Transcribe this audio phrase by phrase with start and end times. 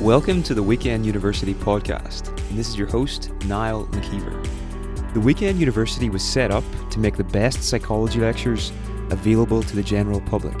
[0.00, 5.12] Welcome to the Weekend University podcast, and this is your host, Niall McKeever.
[5.12, 8.72] The Weekend University was set up to make the best psychology lectures
[9.10, 10.56] available to the general public.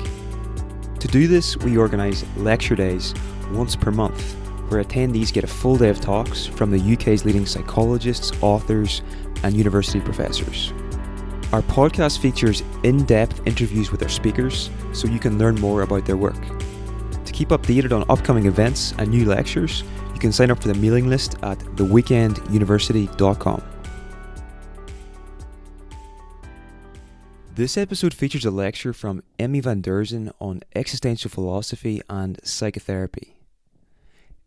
[0.98, 3.14] To do this, we organise lecture days
[3.50, 4.34] once per month,
[4.68, 9.00] where attendees get a full day of talks from the UK's leading psychologists, authors,
[9.42, 10.70] and university professors.
[11.54, 16.04] Our podcast features in depth interviews with our speakers so you can learn more about
[16.04, 16.59] their work
[17.40, 21.08] keep updated on upcoming events and new lectures, you can sign up for the mailing
[21.08, 23.62] list at theweekenduniversity.com.
[27.54, 33.38] This episode features a lecture from Emmy van Deurzen on existential philosophy and psychotherapy.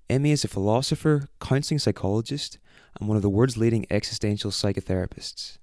[0.08, 2.60] Emmy is a philosopher, counseling psychologist,
[3.00, 5.58] and one of the world's leading existential psychotherapists.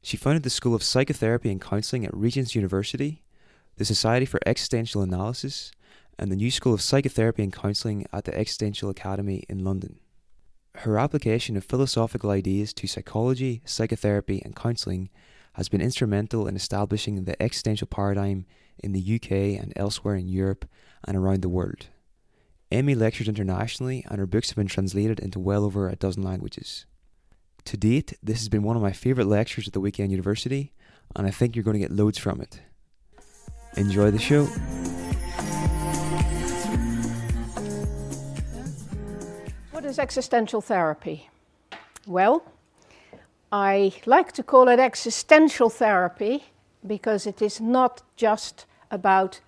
[0.00, 3.22] She founded the School of Psychotherapy and Counseling at Regent's University,
[3.76, 5.72] the Society for Existential Analysis,
[6.18, 9.98] and the New School of Psychotherapy and Counselling at the Existential Academy in London.
[10.76, 15.10] Her application of philosophical ideas to psychology, psychotherapy, and counselling
[15.54, 18.46] has been instrumental in establishing the existential paradigm
[18.78, 20.64] in the UK and elsewhere in Europe
[21.04, 21.88] and around the world.
[22.70, 26.86] Emmy lectures internationally, and her books have been translated into well over a dozen languages.
[27.66, 30.72] To date, this has been one of my favourite lectures at the Weekend University,
[31.14, 32.60] and I think you're going to get loads from it.
[33.76, 34.48] Enjoy the show.
[39.82, 41.28] What is existential therapy?
[42.06, 42.44] Well,
[43.50, 46.44] I like to call it existential therapy
[46.86, 49.40] because it is not just about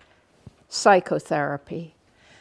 [0.67, 1.95] psychotherapy.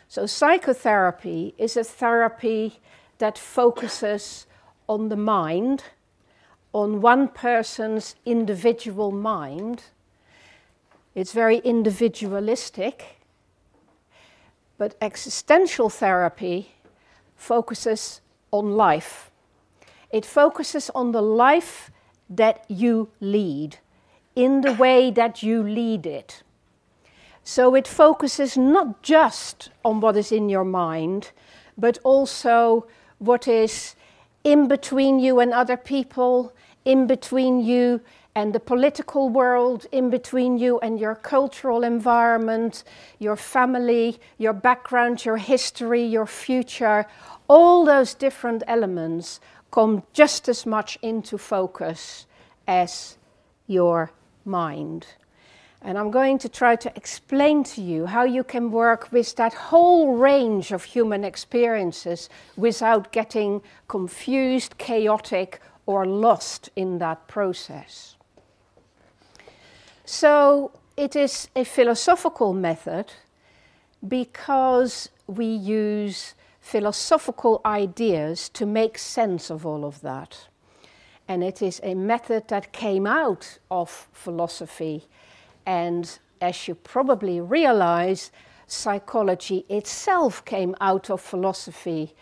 [0.08, 2.80] So, psychotherapy is a therapy
[3.18, 4.46] that focuses
[4.88, 5.84] on the mind,
[6.72, 9.84] on one person's individual mind.
[11.14, 13.20] It's very individualistic.
[14.78, 16.73] But existential therapy
[17.36, 19.30] focuses on life.
[20.10, 21.90] It focuses on the life
[22.30, 23.78] that you lead,
[24.34, 26.42] in the way that you lead it.
[27.42, 31.32] So it focuses not just on what is in your mind,
[31.76, 32.86] but also
[33.18, 33.94] what is
[34.44, 36.52] in between you and other people,
[36.84, 38.00] in between you
[38.36, 42.82] and the political world in between you and your cultural environment,
[43.18, 47.06] your family, your background, your history, your future,
[47.48, 49.40] all those different elements
[49.70, 52.26] come just as much into focus
[52.66, 53.16] as
[53.66, 54.10] your
[54.44, 55.06] mind.
[55.82, 59.52] And I'm going to try to explain to you how you can work with that
[59.52, 68.13] whole range of human experiences without getting confused, chaotic, or lost in that process.
[70.04, 73.12] So, it is a philosophical method
[74.06, 80.48] because we use philosophical ideas to make sense of all of that.
[81.26, 85.06] And it is a method that came out of philosophy.
[85.64, 88.30] And as you probably realize,
[88.66, 92.14] psychology itself came out of philosophy.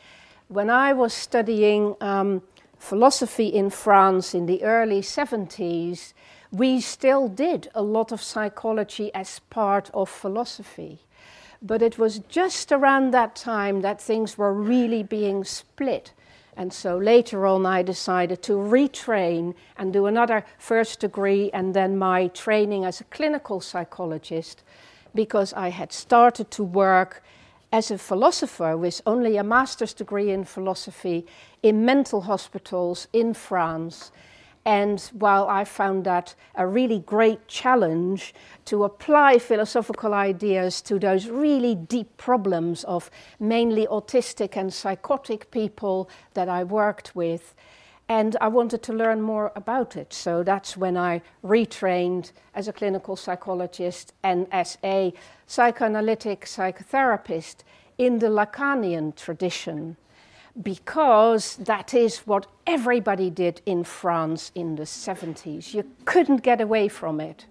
[0.48, 2.42] When I was studying um,
[2.78, 6.12] philosophy in France in the early 70s,
[6.52, 11.00] we still did a lot of psychology as part of philosophy.
[11.62, 16.12] But it was just around that time that things were really being split.
[16.54, 21.96] And so later on, I decided to retrain and do another first degree and then
[21.96, 24.62] my training as a clinical psychologist
[25.14, 27.22] because I had started to work
[27.72, 31.26] as a philosopher with only a master's degree in philosophy
[31.62, 34.12] in mental hospitals in France
[34.64, 38.32] and while I found that a really great challenge
[38.66, 46.08] to apply philosophical ideas to those really deep problems of mainly autistic and psychotic people
[46.34, 47.54] that I worked with,
[48.08, 50.12] and I wanted to learn more about it.
[50.12, 55.12] So that's when I retrained as a clinical psychologist and as a
[55.46, 57.64] psychoanalytic psychotherapist
[57.98, 59.96] in the Lacanian tradition
[60.60, 65.72] because that is what everybody did in France in the 70s.
[65.72, 67.46] You couldn't get away from it.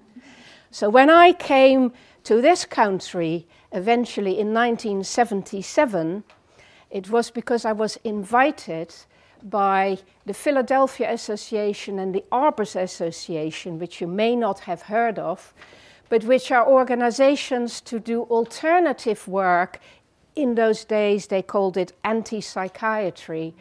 [0.70, 1.92] So when I came
[2.24, 6.24] to this country eventually in 1977,
[6.92, 8.94] it was because I was invited
[9.44, 15.54] by the Philadelphia Association and the Arbours Association, which you may not have heard of,
[16.10, 19.80] but which are organizations to do alternative work
[20.36, 23.54] in those days they called it anti psychiatry,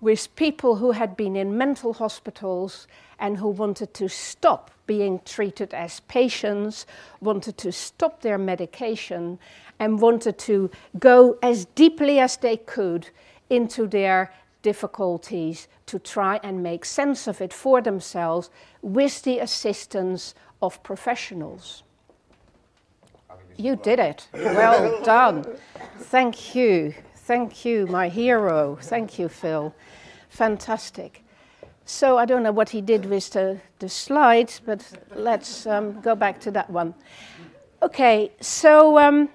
[0.00, 2.86] with people who had been in mental hospitals
[3.18, 6.86] and who wanted to stop being treated as patients,
[7.20, 9.38] wanted to stop their medication,
[9.78, 13.08] and wanted to go as deeply as they could
[13.48, 18.50] into their difficulties to try and make sense of it for themselves
[18.82, 21.82] with the assistance of professionals.
[23.60, 24.26] You did it.
[24.32, 25.44] Well done.
[25.98, 26.94] Thank you.
[27.14, 28.78] Thank you, my hero.
[28.80, 29.74] Thank you, Phil.
[30.30, 31.22] Fantastic.
[31.84, 36.14] So I don't know what he did with the, the slides, but let's um, go
[36.14, 36.94] back to that one.
[37.82, 39.28] Okay, so um,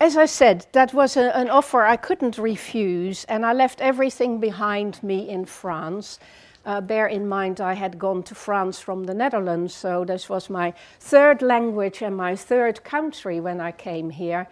[0.00, 4.38] as I said, that was a, an offer I couldn't refuse, and I left everything
[4.38, 6.20] behind me in France.
[6.64, 10.48] Uh, bear in mind, I had gone to France from the Netherlands, so this was
[10.48, 14.46] my third language and my third country when I came here.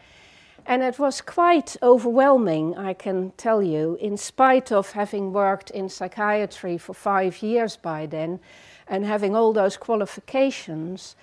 [0.67, 5.89] And it was quite overwhelming, I can tell you, in spite of having worked in
[5.89, 8.41] psychiatry for five years by then
[8.89, 11.15] and having all those qualifications,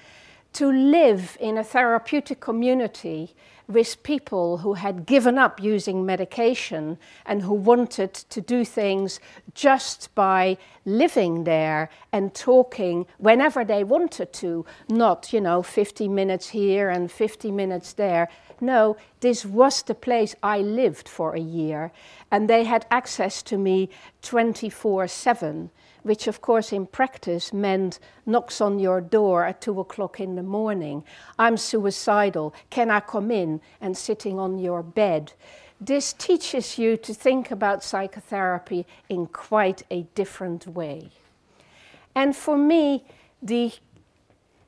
[0.53, 3.35] to live in a therapeutic community
[3.67, 9.19] with people who had given up using medication and who wanted to do things
[9.53, 16.49] just by living there and talking whenever they wanted to, not, you know, 50 minutes
[16.49, 18.29] here and 50 minutes there.
[18.61, 21.91] No, this was the place I lived for a year,
[22.31, 23.89] and they had access to me
[24.21, 25.71] 24 7
[26.07, 30.43] which of course in practice meant knocks on your door at two o'clock in the
[30.43, 31.03] morning.
[31.37, 32.55] I'm suicidal.
[32.69, 33.61] Can I come in?
[33.81, 35.33] And sitting on your bed.
[35.79, 41.11] This teaches you to think about psychotherapy in quite a different way.
[42.15, 43.05] And for me,
[43.41, 43.73] the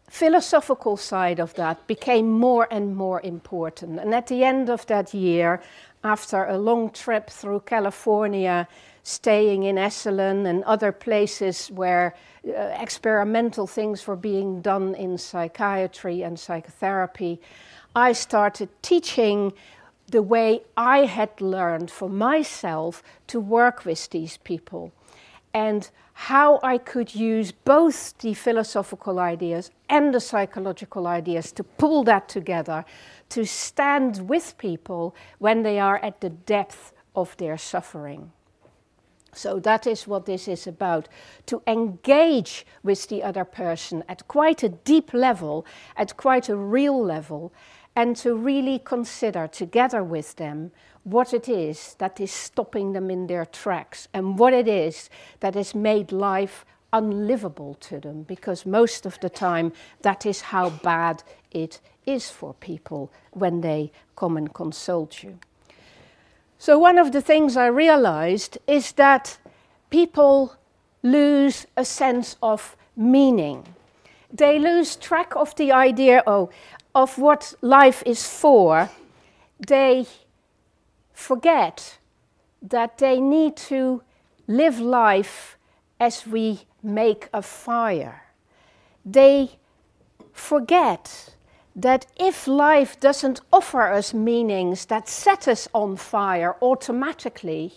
[0.09, 3.99] philosophical side of that became more and more important.
[3.99, 5.61] And at the end of that year,
[6.03, 8.67] after a long trip through California,
[9.03, 12.15] staying in Esalen and other places where
[12.47, 17.39] uh, experimental things were being done in psychiatry and psychotherapy,
[17.95, 19.53] I started teaching
[20.07, 24.91] the way I had learned for myself to work with these people
[25.53, 32.03] and how I could use both the philosophical ideas and the psychological ideas to pull
[32.03, 32.85] that together
[33.29, 38.31] to stand with people when they are at the depth of their suffering.
[39.33, 41.07] So that is what this is about
[41.45, 47.01] to engage with the other person at quite a deep level, at quite a real
[47.01, 47.53] level,
[47.95, 50.71] and to really consider together with them
[51.11, 55.09] what it is that is stopping them in their tracks and what it is
[55.39, 59.71] that has made life unlivable to them, because most of the time
[60.01, 65.39] that is how bad it is for people when they come and consult you.
[66.57, 69.37] So, one of the things I realized is that
[69.89, 70.55] people
[71.03, 73.65] lose a sense of meaning.
[74.31, 76.49] They lose track of the idea oh,
[76.93, 78.89] of what life is for.
[79.65, 80.05] They
[81.19, 81.97] forget
[82.61, 84.01] that they need to
[84.47, 85.57] live life
[85.99, 88.23] as we make a fire.
[89.05, 89.59] They
[90.31, 91.35] forget
[91.75, 97.73] that if life doesn't offer us meanings that set us on fire automatically,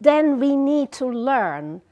[0.00, 1.82] then we need to learn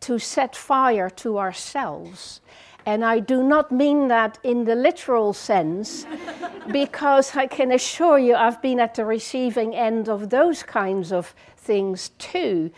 [0.00, 2.40] to set fire to ourselves.
[2.84, 6.06] And I do not mean that in the literal sense,
[6.72, 11.34] because I can assure you I've been at the receiving end of those kinds of
[11.56, 12.70] things too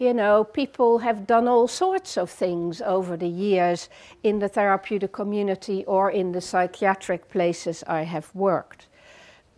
[0.00, 3.90] you know, people have done all sorts of things over the years
[4.22, 8.86] in the therapeutic community or in the psychiatric places I have worked.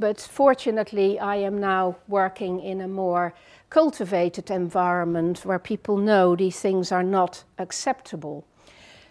[0.00, 3.34] But fortunately, I am now working in a more
[3.70, 8.44] cultivated environment where people know these things are not acceptable.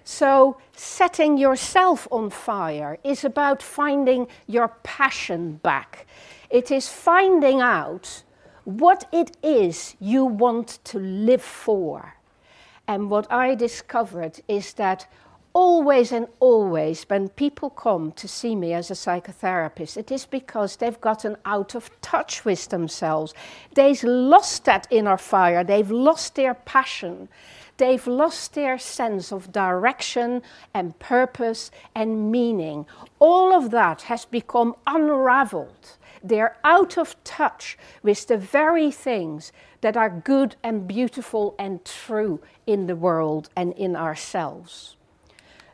[0.03, 6.08] So, setting yourself on fire is about finding your passion back.
[6.50, 8.24] It is finding out
[8.63, 12.15] what it is you want to live for.
[12.88, 15.08] And what I discovered is that
[15.53, 20.77] always and always, when people come to see me as a psychotherapist, it is because
[20.77, 23.34] they've gotten out of touch with themselves.
[23.74, 27.29] They've lost that inner fire, they've lost their passion,
[27.81, 32.85] they've lost their sense of direction and purpose and meaning.
[33.17, 35.97] All of that has become unraveled.
[36.23, 42.39] They're out of touch with the very things that are good and beautiful and true
[42.67, 44.95] in the world and in ourselves.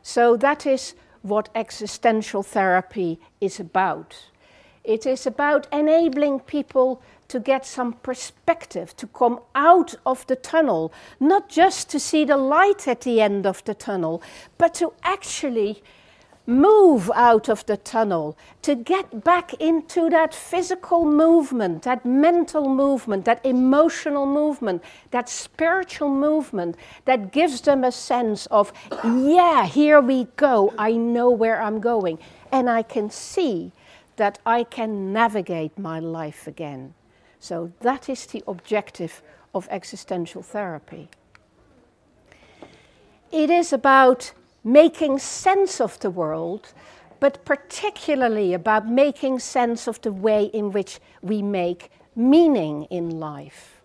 [0.02, 4.16] So that is what existential therapy is about.
[4.82, 10.92] It is about enabling people to get some perspective, to come out of the tunnel,
[11.20, 14.22] not just to see the light at the end of the tunnel,
[14.56, 15.82] but to actually
[16.46, 23.26] move out of the tunnel, to get back into that physical movement, that mental movement,
[23.26, 28.72] that emotional movement, that spiritual movement that gives them a sense of,
[29.04, 32.18] yeah, here we go, I know where I'm going,
[32.50, 33.72] and I can see
[34.16, 36.94] that I can navigate my life again.
[37.40, 39.22] So that is the objective
[39.54, 41.08] of existential therapy.
[43.30, 44.32] It is about
[44.64, 46.72] making sense of the world,
[47.20, 53.82] but particularly about making sense of the way in which we make meaning in life.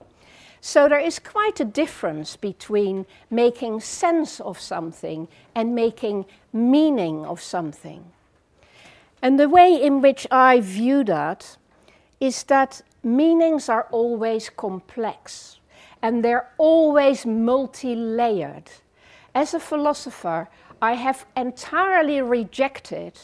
[0.61, 7.41] So there is quite a difference between making sense of something and making meaning of
[7.41, 8.05] something.
[9.21, 11.57] And the way in which I view that
[12.19, 15.59] is that meanings are always complex
[16.01, 18.69] and they're always multi layered.
[19.35, 20.49] As a philosopher,
[20.81, 23.19] I have entirely rejected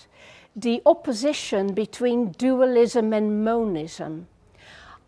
[0.56, 4.28] the opposition between dualism and monism.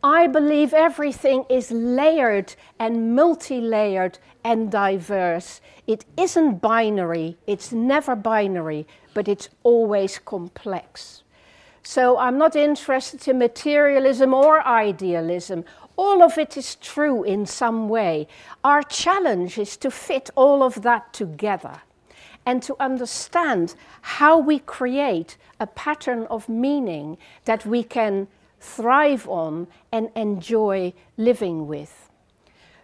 [0.03, 5.61] I believe everything is layered and multi layered and diverse.
[5.85, 11.20] It isn't binary, it's never binary, but it's always complex.
[11.91, 15.65] So I'm not interested in materialism or idealism.
[15.97, 18.29] All of it is true in some way.
[18.63, 21.81] Our challenge is to fit all of that together
[22.45, 28.29] and to understand how we create a pattern of meaning that we can
[28.61, 32.09] thrive on and enjoy living with.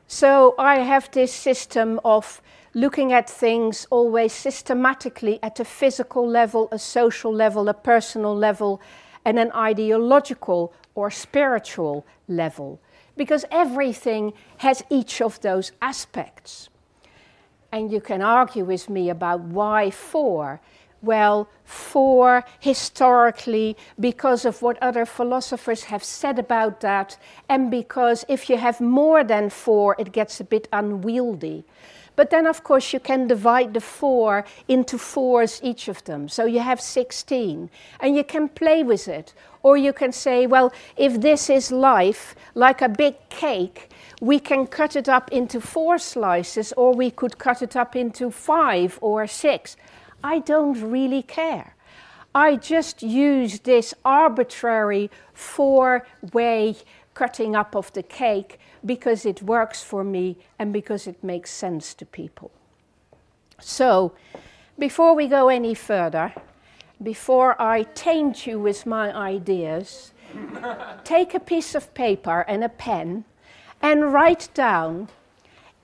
[0.08, 2.42] So I have this system of
[2.78, 8.80] looking at things always systematically at a physical level, a social level, a personal level,
[9.26, 12.80] and an ideological or spiritual level.
[13.16, 16.70] Because everything has each of those aspects.
[17.72, 20.62] And you can argue with me about why four.
[21.02, 27.18] Well, four historically, because of what other philosophers have said about that,
[27.50, 31.66] and because if you have more than four, it gets a bit unwieldy.
[32.18, 36.28] But then, of course, you can divide the four into fours each of them.
[36.28, 37.70] So you have 16,
[38.00, 39.36] and you can play with it.
[39.62, 44.66] Or you can say, well, if this is life, like a big cake, we can
[44.66, 49.28] cut it up into four slices, or we could cut it up into five or
[49.28, 49.78] six.
[50.24, 51.76] I don't really care.
[52.34, 56.78] I just use this arbitrary four way
[57.18, 61.96] cutting up of the cake because it works for me and because it makes sense
[61.96, 62.52] to people.
[63.60, 64.14] So,
[64.78, 66.32] before we go any further,
[67.02, 70.14] before I taint you with my ideas,
[71.04, 73.26] take a piece of paper and a pen
[73.82, 75.10] and write down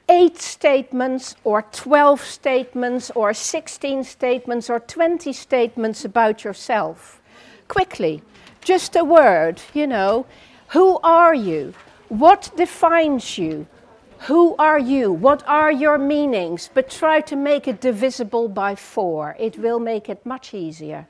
[0.09, 7.21] eight statements, or 12 statements, or 16 statements, or 20 statements about yourself.
[7.67, 8.21] Quickly,
[8.61, 10.27] just a word, you know.
[10.73, 11.73] Who are you?
[12.09, 13.67] What defines you?
[14.27, 15.11] Who are you?
[15.11, 16.69] What are your meanings?
[16.73, 19.35] But try to make it divisible by four.
[19.39, 21.07] It will make it much easier.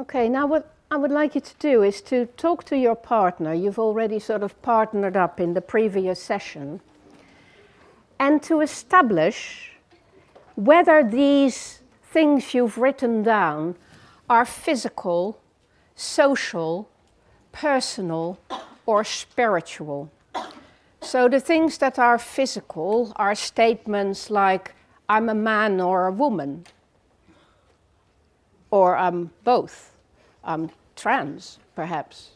[0.00, 3.54] Okay, now what I would like you to do is to talk to your partner.
[3.54, 6.80] You've already sort of partnered up in the previous session.
[8.18, 9.72] And to establish
[10.56, 13.76] whether these things you've written down
[14.28, 15.39] are physical,
[16.00, 16.88] social,
[17.52, 18.38] personal,
[18.86, 20.10] or spiritual.
[21.02, 24.74] So the things that are physical are statements like,
[25.10, 26.64] I'm a man or a woman,
[28.70, 29.92] or I'm both.
[30.42, 32.30] I'm trans, perhaps.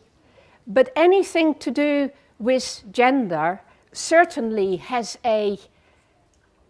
[0.66, 5.58] But anything to do with gender certainly has a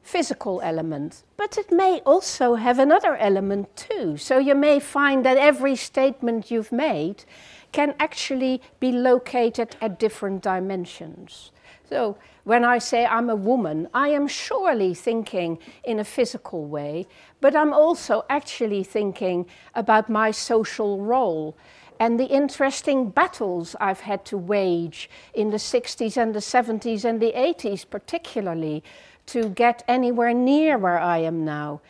[0.04, 4.16] physical element, but it may also have another element too.
[4.18, 7.24] So you may find that every statement you've made
[7.72, 11.50] can actually be located at different dimensions.
[11.88, 17.06] So when I say I'm a woman, I am surely thinking in a physical way,
[17.40, 21.56] but I'm also actually thinking about my social role
[22.00, 27.20] and the interesting battles I've had to wage in the 60s and the 70s and
[27.20, 28.82] the 80s, particularly,
[29.26, 31.80] to get anywhere near where I am now.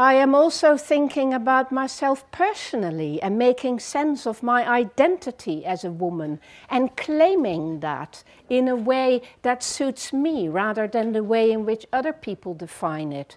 [0.00, 5.90] I am also thinking about myself personally and making sense of my identity as a
[5.90, 11.66] woman and claiming that in a way that suits me rather than the way in
[11.66, 13.36] which other people define it.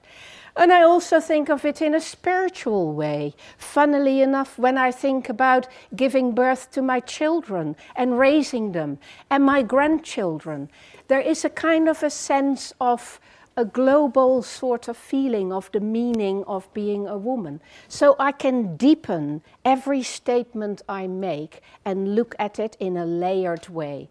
[0.55, 3.35] And I also think of it in a spiritual way.
[3.57, 9.43] Funnily enough, when I think about giving birth to my children and raising them and
[9.43, 10.69] my grandchildren,
[11.09, 13.19] there is a kind of a sense of
[13.55, 17.61] a global sort of feeling of the meaning of being a woman.
[17.87, 23.69] So I can deepen every statement I make and look at it in a layered
[23.69, 24.09] way.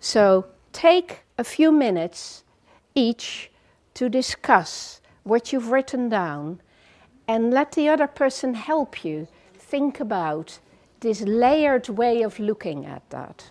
[0.00, 2.42] So take a few minutes
[2.94, 3.50] each
[3.94, 6.60] to discuss what you've written down
[7.28, 10.58] and let the other person help you think about
[10.98, 13.50] this layered way of looking at that.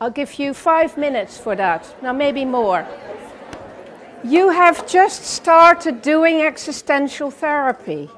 [0.00, 2.86] I'll give you five minutes for that, now maybe more.
[4.24, 8.10] You have just started doing existential therapy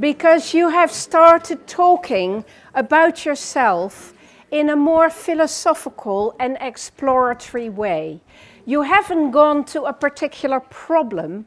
[0.00, 2.44] because you have started talking
[2.74, 4.12] about yourself
[4.50, 8.20] in a more philosophical and exploratory way.
[8.66, 11.46] You haven't gone to a particular problem,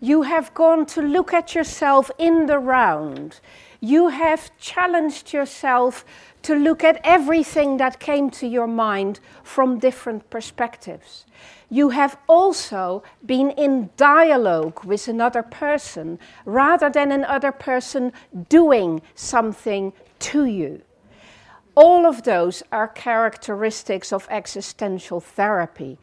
[0.00, 3.40] you have gone to look at yourself in the round.
[3.80, 6.04] You have challenged yourself
[6.44, 11.26] to look at everything that came to your mind from different perspectives
[11.74, 18.12] you have also been in dialogue with another person rather than another person
[18.48, 20.82] doing something to you.
[21.74, 25.98] All of those are characteristics of existential therapy.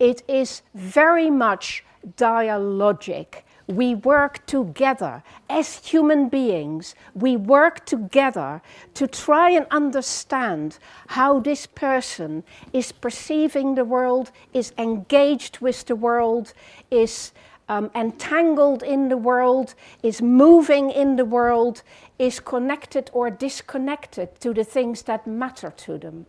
[0.00, 1.84] It is very much
[2.16, 6.94] dialogic we work together as human beings.
[7.14, 8.62] We work together
[8.94, 10.78] to try and understand
[11.08, 16.52] how this person is perceiving the world, is engaged with the world,
[16.90, 17.32] is
[17.68, 21.82] um, entangled in the world, is moving in the world,
[22.18, 26.26] is connected or disconnected to the things that matter to them.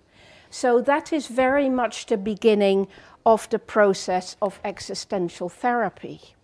[0.50, 2.88] So that is very much the beginning
[3.26, 6.36] of the process of existential therapy.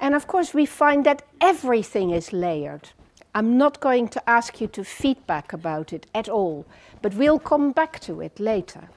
[0.00, 2.90] And of course, we find that everything is layered.
[3.34, 6.64] I'm not going to ask you to feedback about it at all,
[7.02, 8.88] but we'll come back to it later.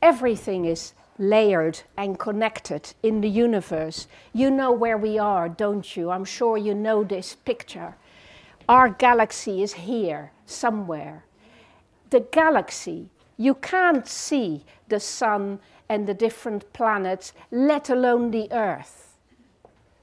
[0.00, 4.06] Everything is layered and connected in the universe.
[4.32, 6.10] You know where we are, don't you?
[6.10, 7.96] I'm sure you know this picture.
[8.68, 11.24] Our galaxy is here somewhere.
[12.10, 15.58] The galaxy, you can't see the sun
[15.88, 18.97] and the different planets, let alone the Earth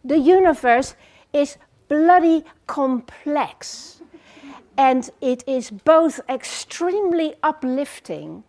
[0.06, 0.96] the universe
[1.34, 4.02] is bloody complex.
[4.78, 8.44] And it is both extremely uplifting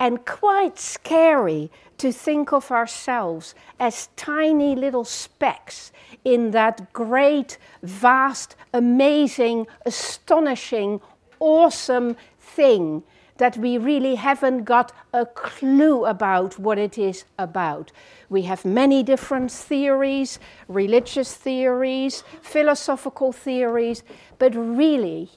[0.00, 5.92] and quite scary to think of ourselves as tiny little specks
[6.24, 11.00] in that great, vast, amazing, astonishing,
[11.38, 13.04] awesome thing
[13.36, 17.90] that we really haven't got a clue about what it is about.
[18.28, 24.02] We have many different theories, religious theories, philosophical theories,
[24.38, 25.30] but really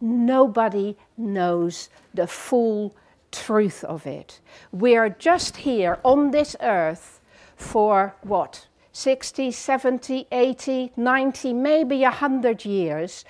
[0.00, 2.94] nobody knows the full
[3.30, 4.40] truth of it.
[4.72, 7.20] We are just here on this earth
[7.56, 8.66] for what?
[8.92, 13.24] 60, 70, 80, 90, maybe 100 years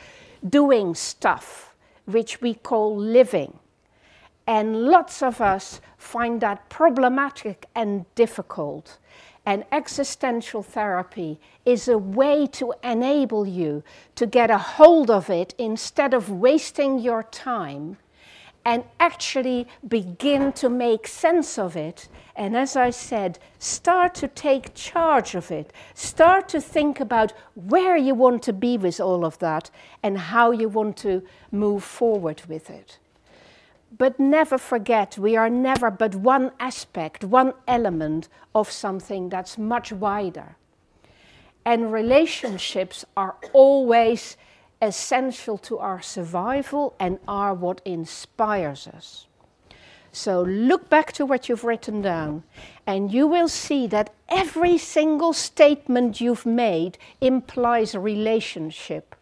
[0.46, 3.58] doing stuff which we call living.
[4.46, 8.98] And lots of us find that problematic and difficult.
[9.46, 13.82] And existential therapy is a way to enable you
[14.14, 17.98] to get a hold of it instead of wasting your time
[18.64, 22.08] and actually begin to make sense of it.
[22.34, 25.72] And as I said, start to take charge of it.
[25.92, 29.70] Start to think about where you want to be with all of that
[30.02, 32.98] and how you want to move forward with it.
[33.96, 39.92] But never forget, we are never but one aspect, one element of something that's much
[39.92, 40.56] wider.
[41.64, 44.36] And relationships are always
[44.82, 49.26] essential to our survival and are what inspires us.
[50.10, 52.44] So look back to what you've written down,
[52.86, 59.16] and you will see that every single statement you've made implies a relationship.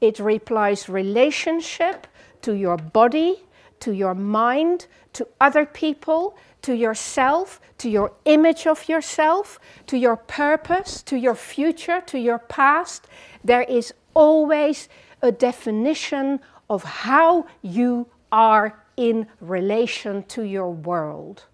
[0.00, 2.06] It implies relationship
[2.42, 3.42] to your body,
[3.80, 10.16] to your mind, to other people, to yourself, to your image of yourself, to your
[10.16, 13.06] purpose, to your future, to your past.
[13.42, 14.88] There is always
[15.22, 21.44] a definition of how you are in relation to your world.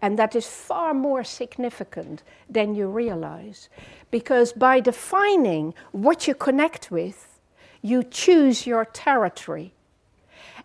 [0.00, 3.68] And that is far more significant than you realize.
[4.10, 7.40] Because by defining what you connect with,
[7.82, 9.74] you choose your territory.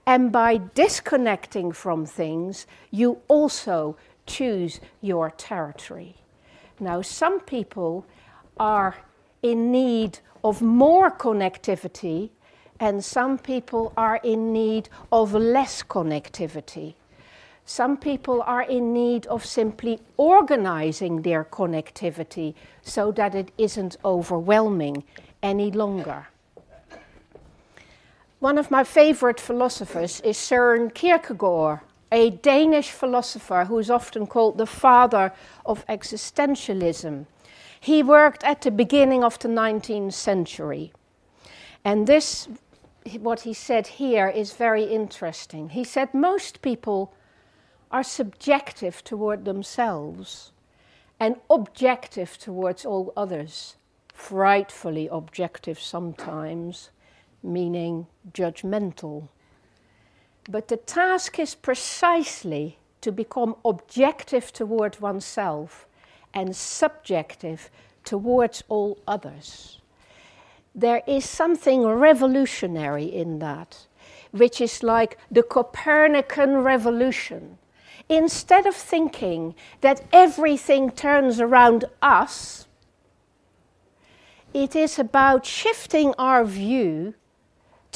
[0.08, 6.16] And by disconnecting from things, you also choose your territory.
[6.80, 8.06] Now, some people
[8.58, 8.96] are
[9.44, 12.30] in need of more connectivity,
[12.80, 16.94] and some people are in need of less connectivity.
[17.66, 25.04] Some people are in need of simply organizing their connectivity so that it isn't overwhelming
[25.44, 26.28] any longer.
[28.40, 31.80] One of my favorite philosophers is Søren Kierkegaard,
[32.12, 35.34] a Danish philosopher who is often called the father
[35.66, 37.26] of existentialism.
[37.80, 40.94] He worked at the beginning of the 19th century.
[41.84, 42.48] And this,
[43.20, 45.70] what he said here, is very interesting.
[45.70, 47.16] He said most people
[47.90, 50.52] are subjective toward themselves
[51.20, 53.78] and objective towards all others,
[54.14, 56.92] frightfully objective sometimes,
[57.44, 59.30] meaning judgmental.
[60.50, 65.88] But the task is precisely to become objective toward oneself
[66.34, 67.70] and subjective
[68.04, 69.80] towards all others.
[70.74, 73.88] There is something revolutionary in that,
[74.32, 77.58] which is like the Copernican revolution.
[78.10, 82.68] Instead of thinking that everything turns around us,
[84.54, 87.16] it is about shifting our view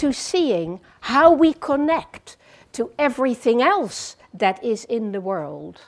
[0.01, 2.35] to seeing how we connect
[2.71, 5.79] to everything else that is in the world.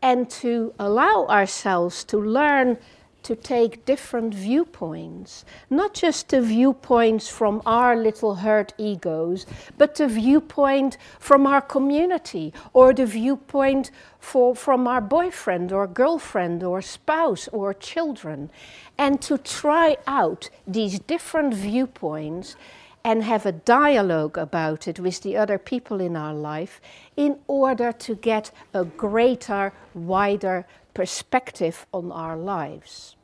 [0.00, 2.78] And to allow ourselves to learn
[3.28, 9.44] to take different viewpoints, not just the viewpoints from our little hurt egos,
[9.76, 16.62] but the viewpoint from our community or the viewpoint for, from our boyfriend or girlfriend
[16.62, 18.48] or spouse or children,
[18.96, 22.56] and to try out these different viewpoints
[23.04, 26.80] and have a dialogue about it with the other people in our life
[27.14, 33.17] in order to get a greater, wider perspective on our lives.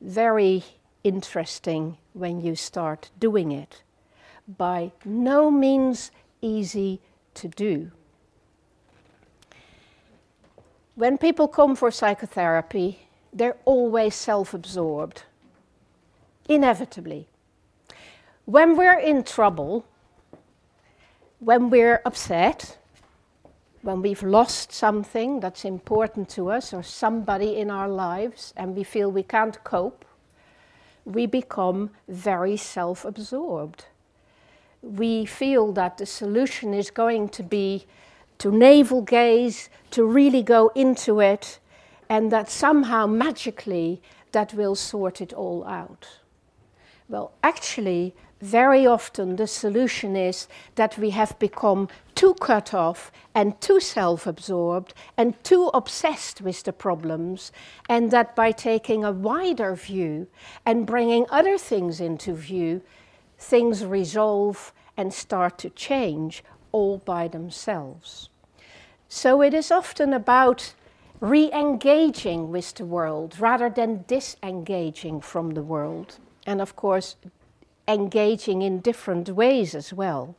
[0.00, 0.64] Very
[1.04, 3.82] interesting when you start doing it.
[4.46, 7.00] By no means easy
[7.34, 7.90] to do.
[10.94, 13.00] When people come for psychotherapy,
[13.32, 15.24] they're always self absorbed,
[16.48, 17.28] inevitably.
[18.46, 19.84] When we're in trouble,
[21.38, 22.78] when we're upset,
[23.82, 28.82] when we've lost something that's important to us or somebody in our lives and we
[28.82, 30.04] feel we can't cope,
[31.04, 33.86] we become very self absorbed.
[34.82, 37.86] We feel that the solution is going to be
[38.38, 41.58] to navel gaze, to really go into it,
[42.08, 46.06] and that somehow magically that will sort it all out.
[47.08, 53.60] Well, actually, very often the solution is that we have become too cut off and
[53.60, 57.52] too self absorbed and too obsessed with the problems,
[57.88, 60.26] and that by taking a wider view
[60.66, 62.82] and bringing other things into view,
[63.38, 66.42] things resolve and start to change
[66.72, 68.28] all by themselves.
[69.08, 70.74] So it is often about
[71.20, 76.18] re engaging with the world rather than disengaging from the world.
[76.46, 77.16] And of course,
[77.88, 80.36] engaging in different ways as well.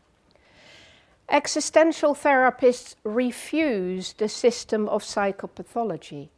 [1.29, 6.29] Existential therapists refuse the system of psychopathology.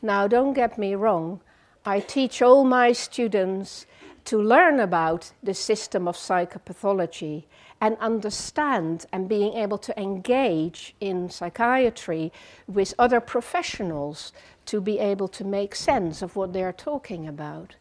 [0.00, 1.40] Now, don't get me wrong,
[1.84, 3.84] I teach all my students
[4.24, 7.44] to learn about the system of psychopathology
[7.80, 12.32] and understand and being able to engage in psychiatry
[12.66, 14.32] with other professionals
[14.64, 17.74] to be able to make sense of what they're talking about.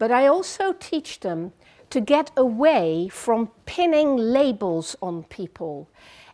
[0.00, 1.52] But I also teach them
[1.90, 5.90] to get away from pinning labels on people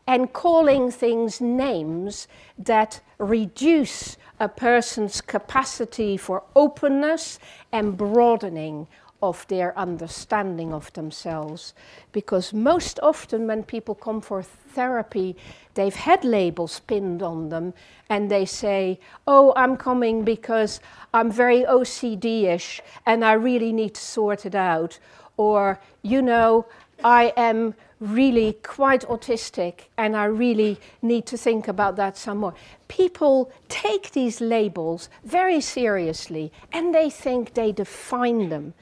[0.07, 7.41] and calling things names that reduce a person's capacity for openness
[7.73, 8.87] and broadening
[9.23, 11.75] of their understanding of themselves.
[12.13, 15.37] Because most often, when people come for therapy,
[15.75, 17.75] they've had labels pinned on them
[18.09, 20.81] and they say, Oh, I'm coming because
[21.15, 24.99] I'm very OCD ish and I really need to sort it out.
[25.37, 26.67] Or, you know,
[27.05, 32.55] I am really quite autistic and I really need to think about that some more.
[32.89, 38.75] People take these labels very seriously and they think they define them.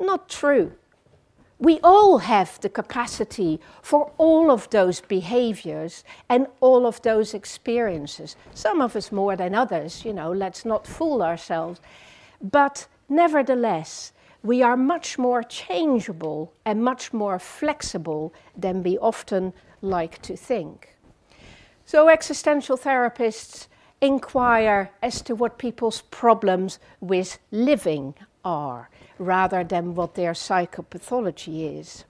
[0.00, 0.72] Not true.
[1.58, 8.36] we all have the capacity for all of those behaviors and all of those experiences.
[8.52, 11.80] Some of us more than others, you know, let's not fool ourselves.
[12.42, 20.20] But nevertheless, we are much more changeable and much more flexible than we often like
[20.22, 20.96] to think.
[21.86, 23.68] So, existential therapists
[24.00, 32.04] inquire as to what people's problems with living are rather than what their psychopathology is.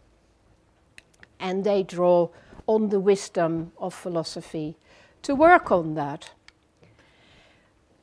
[1.39, 2.29] And they draw
[2.67, 4.77] on the wisdom of philosophy
[5.23, 6.31] to work on that.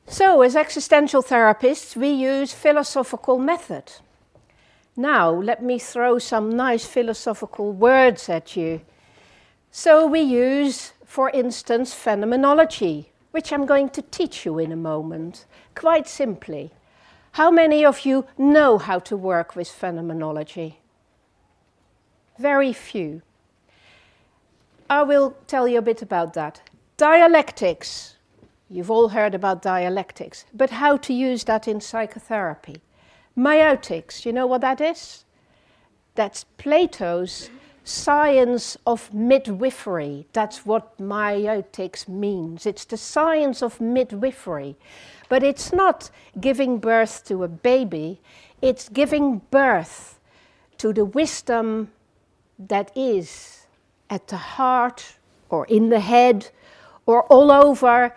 [0.06, 3.92] So, as existential therapists, we use philosophical method.
[4.96, 8.82] Now, let me throw some nice philosophical words at you.
[9.70, 15.46] So, we use, for instance, phenomenology, which I'm going to teach you in a moment,
[15.74, 16.70] quite simply.
[17.34, 20.78] How many of you know how to work with phenomenology?
[22.38, 23.22] Very few.
[24.88, 26.60] I will tell you a bit about that.
[26.96, 28.18] Dialectics.
[28.70, 32.76] You've all heard about dialectics, but how to use that in psychotherapy.
[33.36, 35.24] Maieutics, you know what that is?
[36.14, 37.50] That's Plato's
[37.82, 40.28] science of midwifery.
[40.32, 42.64] That's what maieutics means.
[42.64, 44.76] It's the science of midwifery.
[45.34, 48.20] But it's not giving birth to a baby,
[48.62, 50.20] it's giving birth
[50.78, 51.90] to the wisdom
[52.56, 53.66] that is
[54.08, 55.16] at the heart
[55.48, 56.50] or in the head
[57.04, 58.14] or all over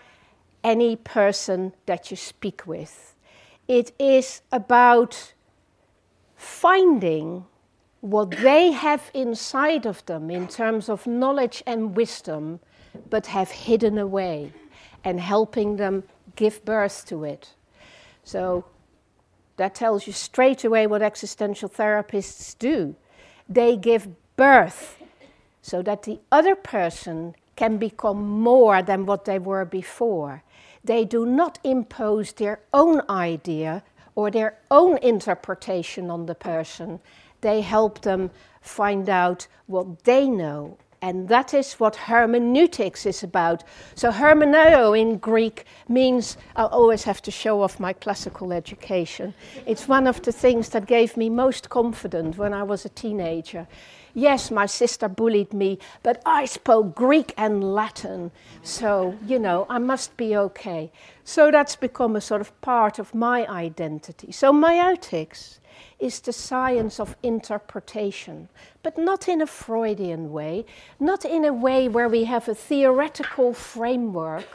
[0.63, 3.15] any person that you speak with.
[3.67, 5.33] It is about
[6.35, 7.45] finding
[8.01, 12.59] what they have inside of them in terms of knowledge and wisdom,
[13.09, 14.53] but have hidden away,
[15.03, 16.03] and helping them
[16.37, 17.49] give birth to it.
[18.23, 18.63] So
[19.57, 22.95] that tells you straight away what existential therapists do.
[23.49, 24.97] They give birth
[25.61, 30.43] so that the other person can become more than what they were before.
[30.83, 33.83] They do not impose their own idea
[34.15, 36.99] or their own interpretation on the person.
[37.41, 43.63] They help them find out what they know and that is what hermeneutics is about.
[43.95, 49.33] So, hermeneo in Greek means I always have to show off my classical education.
[49.65, 53.67] It's one of the things that gave me most confidence when I was a teenager.
[54.13, 58.31] Yes, my sister bullied me, but I spoke Greek and Latin.
[58.63, 60.91] So, you know, I must be okay.
[61.23, 64.31] So, that's become a sort of part of my identity.
[64.31, 65.59] So, maieutics
[65.99, 68.49] is the science of interpretation,
[68.83, 70.65] but not in a Freudian way,
[70.99, 74.45] not in a way where we have a theoretical framework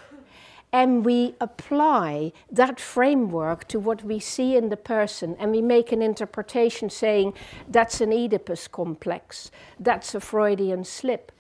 [0.73, 5.93] and we apply that framework to what we see in the person and we make
[5.93, 7.35] an interpretation saying
[7.69, 11.31] that's an Oedipus complex, that's a Freudian slip.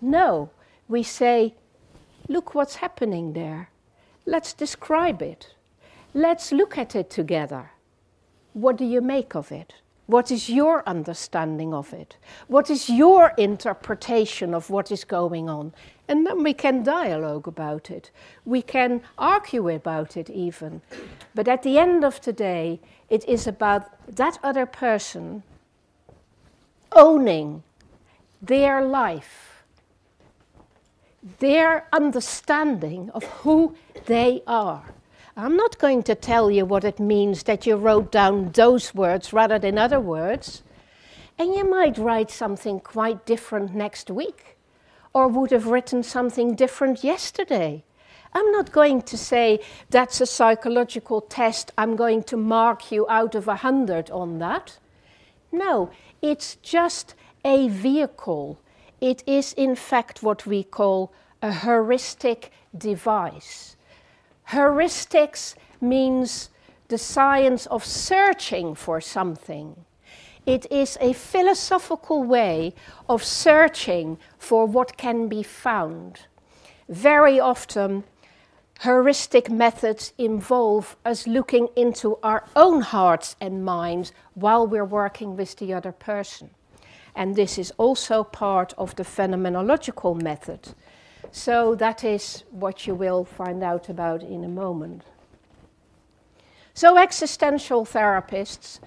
[0.00, 0.50] No,
[0.88, 1.54] we say,
[2.28, 3.70] look what's happening there.
[4.26, 5.54] Let's describe it.
[6.12, 7.70] Let's look at it together.
[8.52, 9.74] What do you make of it?
[10.10, 12.16] What is your understanding of it?
[12.48, 15.72] What is your interpretation of what is going on?
[16.08, 18.10] And then we can dialogue about it.
[18.44, 20.82] We can argue about it even.
[21.32, 23.84] But at the end of the day, it is about
[24.16, 25.44] that other person
[26.90, 27.62] owning
[28.42, 29.62] their life,
[31.38, 34.92] their understanding of who they are.
[35.36, 39.32] I'm not going to tell you what it means that you wrote down those words
[39.32, 40.62] rather than other words.
[41.38, 44.56] And you might write something quite different next week,
[45.14, 47.84] or would have written something different yesterday.
[48.32, 53.34] I'm not going to say that's a psychological test, I'm going to mark you out
[53.34, 54.78] of a hundred on that.
[55.50, 55.90] No,
[56.20, 57.14] it's just
[57.44, 58.60] a vehicle.
[59.00, 63.76] It is, in fact, what we call a heuristic device.
[64.50, 66.50] Heuristics means
[66.88, 69.84] the science of searching for something.
[70.44, 72.74] It is a philosophical way
[73.08, 76.26] of searching for what can be found.
[76.88, 78.02] Very often,
[78.80, 85.54] heuristic methods involve us looking into our own hearts and minds while we're working with
[85.58, 86.50] the other person.
[87.14, 90.74] And this is also part of the phenomenological method.
[91.32, 95.02] So that is what you will find out about in a moment.
[96.74, 98.80] So existential therapists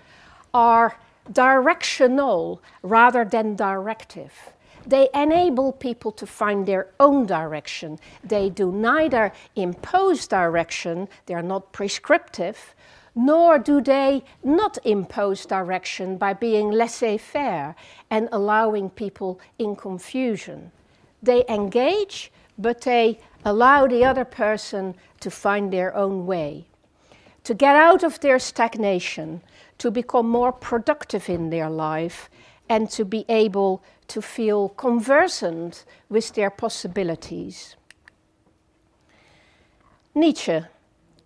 [0.53, 0.97] are
[1.31, 4.53] directional rather than directive.
[4.85, 7.99] They enable people to find their own direction.
[8.23, 12.75] They do neither impose direction, they are not prescriptive,
[13.15, 17.75] nor do they not impose direction by being laissez faire
[18.09, 20.71] and allowing people in confusion.
[21.23, 26.67] They engage, but they allow the other person to find their own way,
[27.45, 29.41] to get out of their stagnation,
[29.77, 32.29] to become more productive in their life,
[32.69, 37.75] and to be able to feel conversant with their possibilities.
[40.13, 40.61] Nietzsche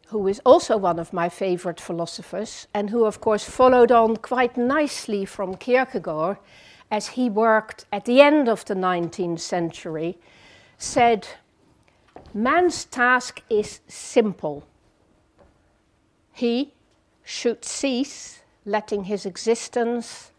[0.07, 4.55] who is also one of my favorite philosophers, and who, of course, followed on quite
[4.55, 6.37] nicely from Kierkegaard
[6.89, 10.17] as he worked at the end of the 19th century,
[10.77, 11.27] said,
[12.33, 14.63] Man's task is simple.
[16.33, 16.73] He
[17.23, 20.31] should cease letting his existence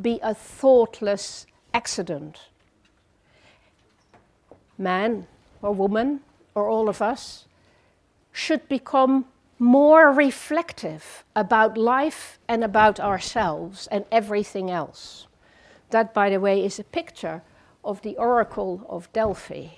[0.00, 2.48] be a thoughtless accident.
[4.78, 5.26] Man
[5.62, 6.20] or woman,
[6.54, 7.46] or all of us,
[8.32, 9.26] should become
[9.58, 15.26] more reflective about life and about ourselves and everything else.
[15.90, 17.42] That, by the way, is a picture
[17.84, 19.68] of the Oracle of Delphi.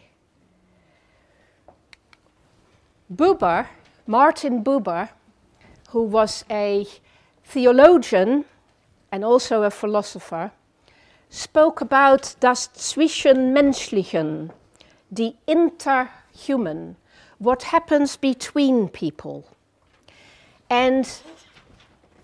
[3.13, 3.69] Buber,
[4.07, 5.11] Martin Buber,
[5.91, 6.87] who was a
[7.45, 8.45] theologian
[9.13, 10.53] and also a philosopher,
[11.31, 14.51] spoke about das Zwischenmenschlichen,
[15.11, 16.97] the interhuman,
[17.39, 19.45] what happens between people.
[20.69, 21.09] And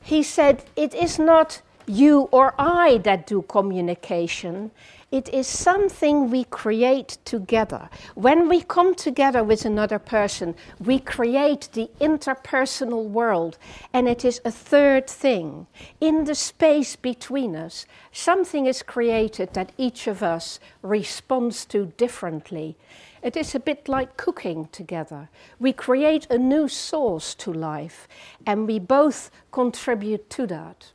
[0.00, 4.70] he said, It is not you or I that do communication.
[5.10, 7.90] It is something we create together.
[8.14, 13.58] When we come together with another person, we create the interpersonal world,
[13.92, 15.66] and it is a third thing.
[16.00, 22.78] In the space between us, something is created that each of us responds to differently.
[23.22, 25.28] It is a bit like cooking together.
[25.60, 28.08] We create a new sauce to life,
[28.46, 30.92] and we both contribute to that.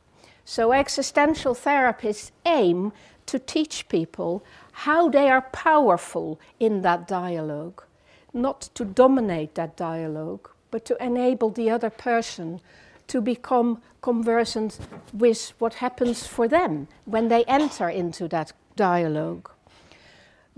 [0.50, 2.92] So, existential therapists aim
[3.26, 4.42] to teach people
[4.88, 7.82] how they are powerful in that dialogue,
[8.32, 12.62] not to dominate that dialogue, but to enable the other person
[13.08, 14.78] to become conversant
[15.12, 19.50] with what happens for them when they enter into that dialogue.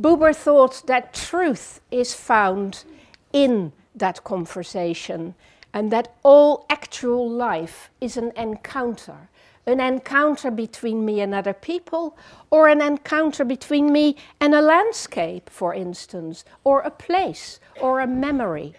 [0.00, 2.84] Buber thought that truth is found
[3.32, 5.34] in that conversation
[5.74, 9.28] and that all actual life is an encounter.
[9.66, 12.16] An encounter between me and other people,
[12.50, 18.06] or an encounter between me and a landscape, for instance, or a place, or a
[18.06, 18.74] memory.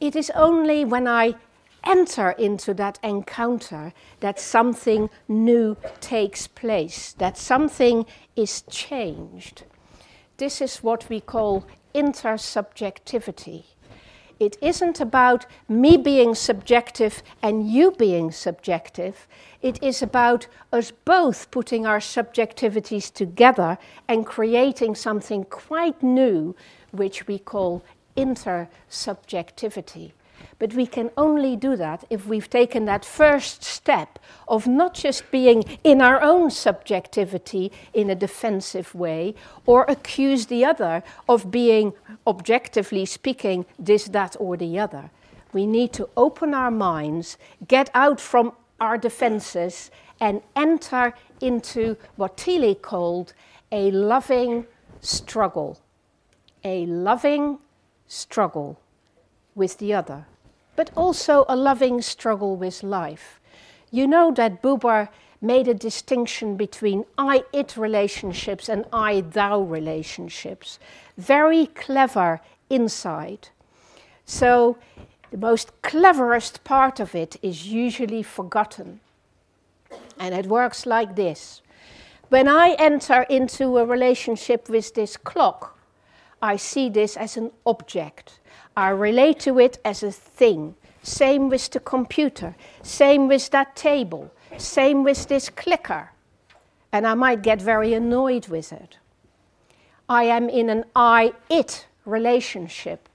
[0.00, 1.34] It is only when I
[1.84, 9.64] enter into that encounter that something new takes place, that something is changed.
[10.36, 13.64] This is what we call intersubjectivity.
[14.40, 19.28] It isn't about me being subjective and you being subjective.
[19.60, 23.76] It is about us both putting our subjectivities together
[24.08, 26.56] and creating something quite new,
[26.90, 27.84] which we call
[28.16, 30.12] intersubjectivity.
[30.58, 35.30] But we can only do that if we've taken that first step of not just
[35.30, 39.34] being in our own subjectivity in a defensive way
[39.66, 41.92] or accuse the other of being,
[42.26, 45.10] objectively speaking, this, that, or the other.
[45.52, 52.36] We need to open our minds, get out from our defenses, and enter into what
[52.36, 53.32] Thiele called
[53.72, 54.66] a loving
[55.00, 55.80] struggle.
[56.62, 57.58] A loving
[58.06, 58.78] struggle
[59.54, 60.26] with the other
[60.80, 63.38] but also a loving struggle with life.
[63.90, 70.78] You know that Buber made a distinction between I it relationships and I thou relationships.
[71.18, 72.40] Very clever
[72.70, 73.50] insight.
[74.24, 74.78] So,
[75.30, 79.00] the most cleverest part of it is usually forgotten.
[80.18, 81.60] And it works like this
[82.30, 85.78] When I enter into a relationship with this clock,
[86.40, 88.39] I see this as an object.
[88.80, 90.74] I relate to it as a thing.
[91.02, 92.56] Same with the computer.
[92.82, 94.32] Same with that table.
[94.56, 96.12] Same with this clicker.
[96.90, 98.96] And I might get very annoyed with it.
[100.08, 103.09] I am in an I it relationship.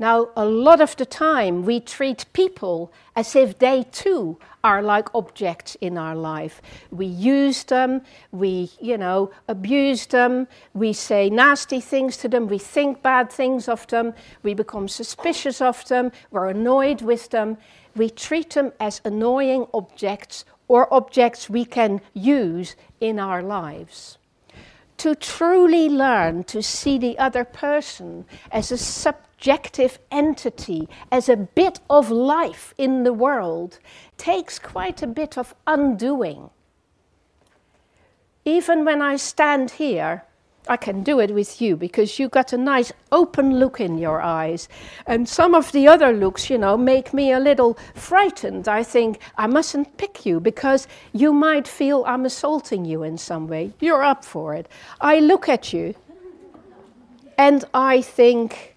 [0.00, 5.12] Now, a lot of the time, we treat people as if they too are like
[5.12, 6.62] objects in our life.
[6.90, 12.58] We use them, we, you know, abuse them, we say nasty things to them, we
[12.58, 17.58] think bad things of them, we become suspicious of them, we're annoyed with them.
[17.96, 24.18] We treat them as annoying objects or objects we can use in our lives.
[24.98, 31.36] To truly learn to see the other person as a sub subjective entity as a
[31.36, 33.78] bit of life in the world
[34.16, 36.50] takes quite a bit of undoing.
[38.44, 40.24] Even when I stand here,
[40.66, 44.20] I can do it with you because you've got a nice open look in your
[44.20, 44.68] eyes.
[45.06, 48.66] And some of the other looks, you know, make me a little frightened.
[48.66, 53.46] I think I mustn't pick you because you might feel I'm assaulting you in some
[53.46, 53.72] way.
[53.78, 54.68] You're up for it.
[55.00, 55.94] I look at you
[57.38, 58.74] and I think,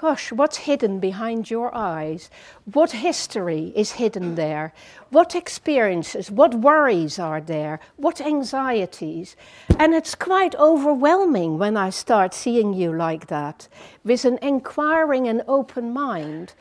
[0.00, 2.30] Gosh, what's hidden behind your eyes?
[2.64, 4.72] What history is hidden there?
[5.10, 7.80] What experiences, what worries are there?
[7.96, 9.36] What anxieties?
[9.78, 13.68] And it's quite overwhelming when I start seeing you like that,
[14.02, 16.54] with an inquiring and open mind.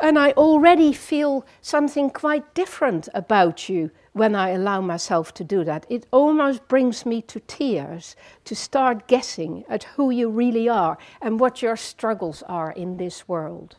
[0.00, 5.64] And I already feel something quite different about you when I allow myself to do
[5.64, 5.86] that.
[5.88, 11.40] It almost brings me to tears to start guessing at who you really are and
[11.40, 13.76] what your struggles are in this world.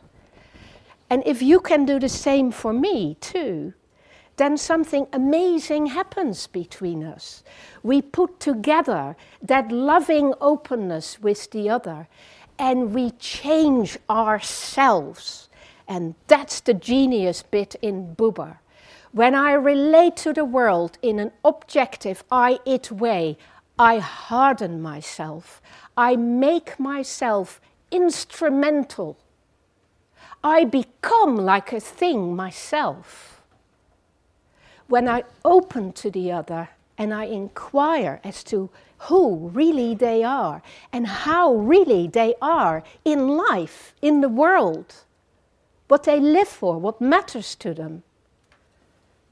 [1.08, 3.74] And if you can do the same for me too,
[4.36, 7.44] then something amazing happens between us.
[7.84, 12.08] We put together that loving openness with the other
[12.58, 15.48] and we change ourselves.
[15.86, 18.58] And that's the genius bit in Buber
[19.14, 23.38] when I relate to the world in an objective I it way,
[23.78, 25.62] I harden myself.
[25.96, 27.60] I make myself
[27.92, 29.16] instrumental.
[30.42, 33.40] I become like a thing myself.
[34.88, 38.68] When I open to the other and I inquire as to
[39.06, 40.60] who really they are
[40.92, 45.04] and how really they are in life, in the world,
[45.86, 48.02] what they live for, what matters to them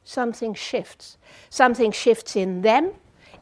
[0.04, 1.16] something shifts.
[1.50, 2.92] Something shifts in them,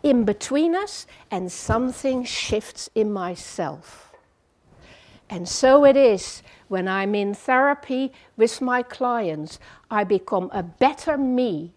[0.03, 4.13] in between us, and something shifts in myself.
[5.29, 9.59] And so it is when I'm in therapy with my clients,
[9.91, 11.73] I become a better me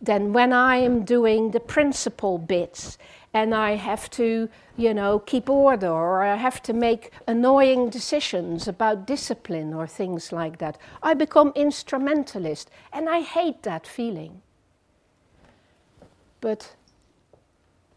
[0.00, 2.98] than when I am doing the principal bits
[3.34, 8.68] and I have to, you know, keep order or I have to make annoying decisions
[8.68, 10.76] about discipline or things like that.
[11.02, 14.42] I become instrumentalist and I hate that feeling.
[16.40, 16.74] But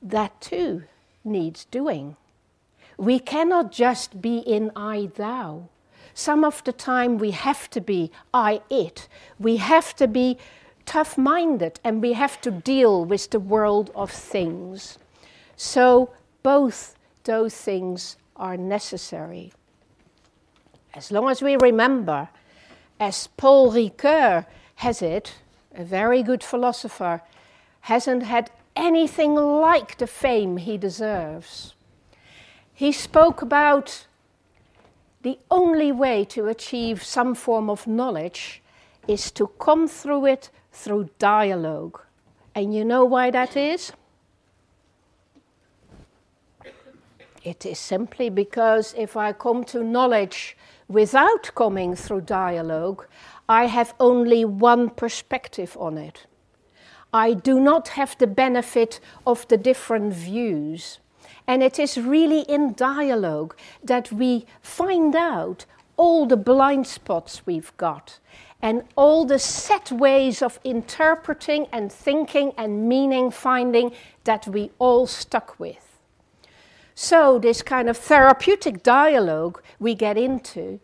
[0.01, 0.83] that too
[1.23, 2.15] needs doing.
[2.97, 5.67] We cannot just be in I thou.
[6.13, 9.09] Some of the time we have to be I it.
[9.37, 10.37] We have to be
[10.85, 14.97] tough minded and we have to deal with the world of things.
[15.55, 16.11] So
[16.43, 19.51] both those things are necessary.
[20.93, 22.29] As long as we remember,
[22.99, 24.45] as Paul Ricoeur
[24.75, 25.35] has it,
[25.73, 27.21] a very good philosopher,
[27.81, 31.73] hasn't had anything like the fame he deserves.
[32.73, 34.07] He spoke about
[35.21, 38.61] the only way to achieve some form of knowledge
[39.07, 42.01] is to come through it through dialogue.
[42.53, 43.91] And you know why that is?
[47.45, 53.05] It is simply because if I come to knowledge without coming through dialogue,
[53.47, 56.25] I have only one perspective on it.
[57.13, 60.97] I do not have the benefit of the different views.
[61.45, 65.65] And it is really in dialogue that we find out
[65.97, 68.19] all the blind spots we've got
[68.59, 73.91] and all the set ways of interpreting and thinking and meaning finding
[74.23, 75.84] that we all stuck with.
[76.97, 80.79] So, this kind of therapeutic dialogue we get into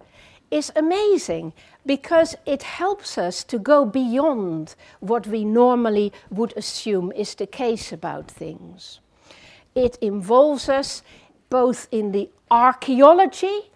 [0.52, 1.54] is amazing
[1.86, 7.94] because it helps us to go beyond what we normally would assume is the case
[7.94, 9.00] about things.
[9.74, 11.02] It involves us
[11.50, 13.72] both in the archaeology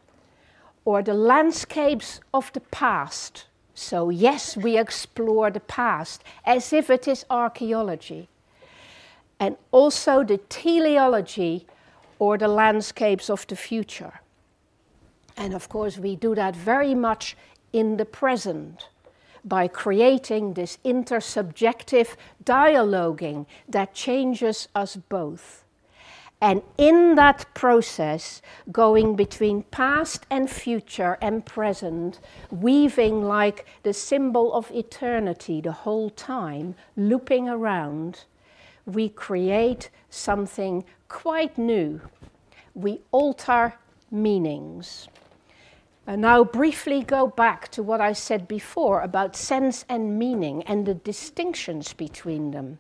[0.84, 3.46] or the landscapes of the past.
[3.74, 8.28] So, yes, we explore the past as if it is archaeology.
[9.40, 11.66] And also the teleology
[12.20, 14.22] or the landscapes of the future.
[15.38, 17.36] And of course, we do that very much
[17.74, 18.88] in the present
[19.44, 25.64] by creating this intersubjective dialoguing that changes us both.
[26.42, 28.42] And in that process,
[28.72, 32.20] going between past and future and present,
[32.52, 38.26] weaving like the symbol of eternity the whole time, looping around,
[38.86, 42.02] we create something quite new.
[42.74, 43.76] We alter
[44.12, 45.08] meanings.
[46.08, 50.86] And now, briefly go back to what I said before about sense and meaning and
[50.86, 52.78] the distinctions between them.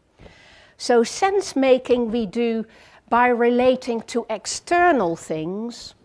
[0.77, 2.65] So, sense making we do
[3.09, 5.95] by relating to external things,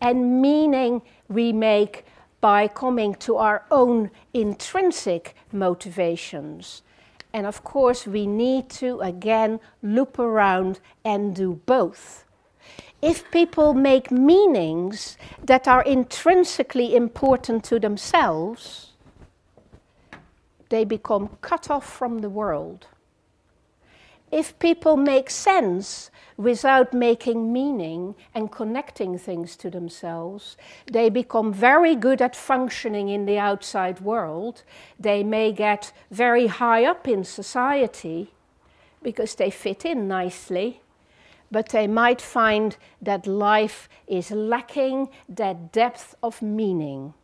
[0.00, 2.06] and meaning we make
[2.40, 6.82] by coming to our own intrinsic motivations.
[7.34, 12.24] And of course, we need to again loop around and do both.
[13.02, 18.92] If people make meanings that are intrinsically important to themselves,
[20.70, 22.86] they become cut off from the world.
[24.34, 30.56] If people make sense without making meaning and connecting things to themselves,
[30.90, 34.64] they become very good at functioning in the outside world.
[34.98, 38.32] They may get very high up in society
[39.04, 40.80] because they fit in nicely,
[41.52, 47.14] but they might find that life is lacking that depth of meaning.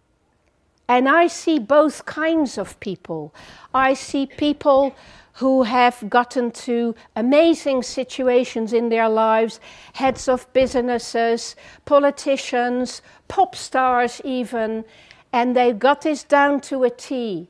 [0.86, 3.34] And I see both kinds of people.
[3.74, 4.94] I see people
[5.35, 9.61] who have gotten to amazing situations in their lives
[9.95, 14.85] heads of businesses, politicians, pop stars, even
[15.33, 17.49] and they got this down to a T.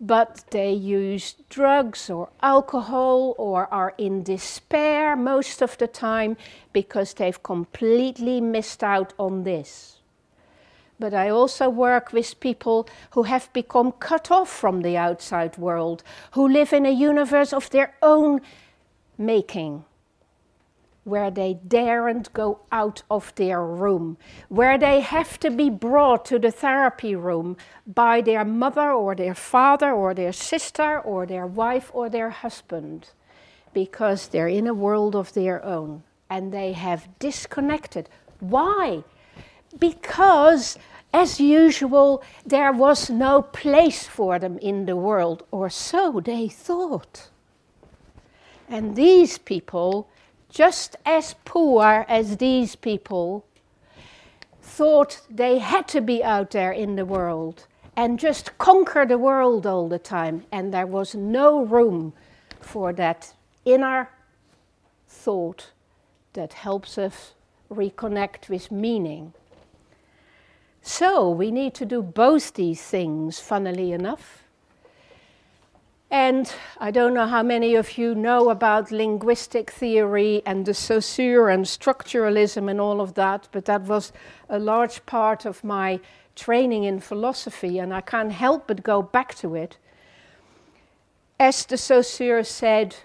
[0.00, 6.36] But they use drugs or alcohol or are in despair most of the time
[6.72, 10.01] because they've completely missed out on this
[11.02, 16.04] but I also work with people who have become cut off from the outside world,
[16.30, 18.40] who live in a universe of their own
[19.18, 19.84] making,
[21.02, 24.16] where they daren't go out of their room,
[24.48, 29.34] where they have to be brought to the therapy room by their mother or their
[29.34, 33.08] father or their sister or their wife or their husband,
[33.74, 38.08] because they're in a world of their own and they have disconnected.
[38.38, 39.02] Why?
[39.78, 40.78] Because
[41.12, 47.28] as usual, there was no place for them in the world, or so they thought.
[48.68, 50.08] And these people,
[50.48, 53.44] just as poor as these people,
[54.62, 59.66] thought they had to be out there in the world and just conquer the world
[59.66, 60.44] all the time.
[60.50, 62.14] And there was no room
[62.60, 63.34] for that
[63.64, 64.08] inner
[65.06, 65.72] thought
[66.32, 67.34] that helps us
[67.70, 69.34] reconnect with meaning.
[70.82, 74.42] So we need to do both these things, funnily enough.
[76.10, 81.48] And I don't know how many of you know about linguistic theory and de Saussure
[81.48, 84.12] and structuralism and all of that, but that was
[84.50, 86.00] a large part of my
[86.34, 89.78] training in philosophy, and I can't help but go back to it.
[91.40, 92.96] As de Saussure said,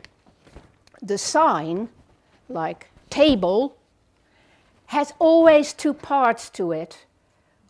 [1.02, 1.90] the sign,
[2.50, 3.78] like table,
[4.88, 7.06] has always two parts to it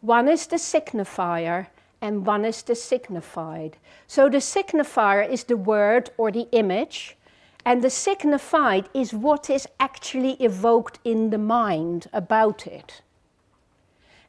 [0.02, 1.68] one is the signifier
[2.02, 3.78] and one is the signified.
[4.08, 7.18] So the signifier is the word or the image,
[7.66, 13.02] and the signified is what is actually evoked in the mind about it.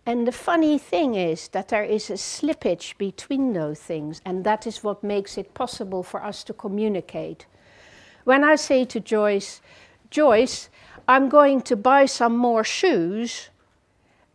[0.07, 4.66] And the funny thing is that there is a slippage between those things, and that
[4.66, 7.45] is what makes it possible for us to communicate.
[8.25, 9.61] When I say to Joyce,
[10.11, 10.71] Joyce,
[11.07, 13.51] I'm going to buy some more shoes,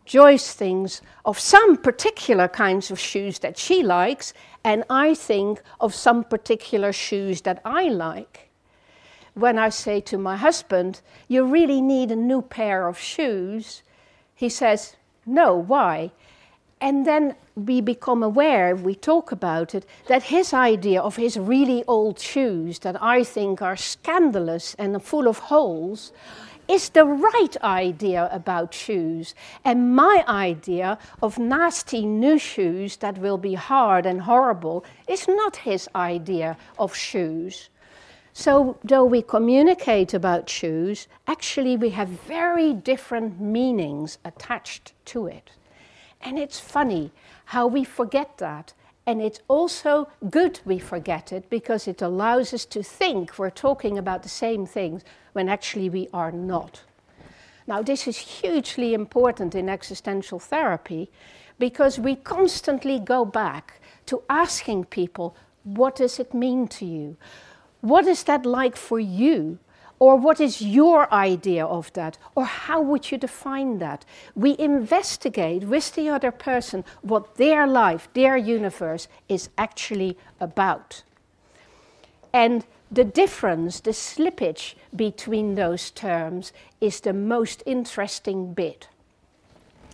[0.04, 5.94] Joyce thinks of some particular kinds of shoes that she likes, and I think of
[5.94, 8.50] some particular shoes that I like.
[9.32, 13.82] When I say to my husband, You really need a new pair of shoes,
[14.34, 16.12] he says, No, why?
[16.80, 21.82] And then we become aware, we talk about it, that his idea of his really
[21.86, 26.12] old shoes that I think are scandalous and full of holes
[26.68, 29.34] is the right idea about shoes.
[29.64, 35.56] And my idea of nasty new shoes that will be hard and horrible is not
[35.56, 37.68] his idea of shoes.
[38.32, 45.52] So, though we communicate about shoes, actually we have very different meanings attached to it.
[46.20, 47.12] And it's funny
[47.44, 48.72] how we forget that.
[49.06, 53.98] And it's also good we forget it because it allows us to think we're talking
[53.98, 55.02] about the same things
[55.34, 56.82] when actually we are not.
[57.66, 61.10] Now, this is hugely important in existential therapy
[61.58, 67.16] because we constantly go back to asking people, what does it mean to you?
[67.80, 69.58] What is that like for you?
[69.98, 72.18] Or what is your idea of that?
[72.34, 74.04] Or how would you define that?
[74.34, 81.02] We investigate with the other person what their life, their universe is actually about.
[82.32, 88.88] And the difference, the slippage between those terms is the most interesting bit.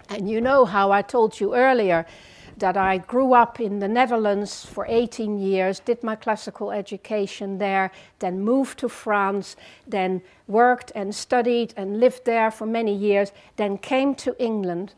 [0.09, 2.05] And you know how I told you earlier
[2.61, 7.90] that I grew up in the Netherlands for 18 years, did my classical education there,
[8.20, 9.56] then moved to France,
[9.86, 14.94] then worked and studied and lived there for many years, then came to England.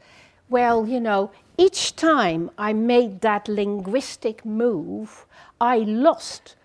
[0.50, 5.24] Well, you know, each time I made that linguistic move,
[5.60, 6.56] I lost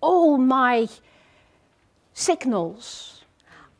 [0.00, 0.88] all my
[2.14, 3.24] signals.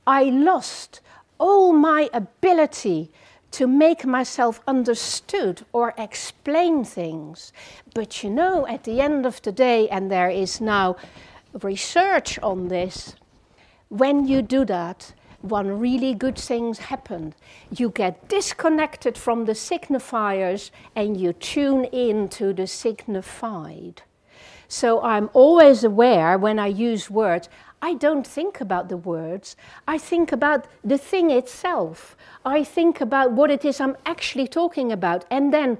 [0.06, 1.00] I lost
[1.38, 3.10] all my ability
[3.53, 7.53] to make myself understood or explain things.
[7.94, 10.96] But you know, at the end of the day, and there is now
[11.61, 13.14] research on this,
[13.88, 17.34] when you do that, one really good thing happens.
[17.70, 24.03] You get disconnected from the signifiers and you tune in to the signified.
[24.68, 27.48] So I'm always aware when I use words,
[27.85, 29.57] I don't think about the words,
[29.89, 32.16] I think about the thing itself.
[32.45, 35.24] I think about what it is I'm actually talking about.
[35.30, 35.78] And then,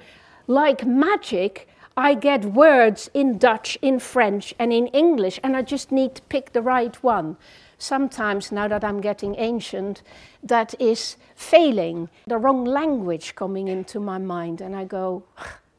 [0.49, 5.93] like magic, I get words in Dutch, in French, and in English, and I just
[5.93, 7.37] need to pick the right one.
[7.79, 10.03] Sometimes, now that I'm getting ancient,
[10.43, 15.23] that is failing, the wrong language coming into my mind, and I go,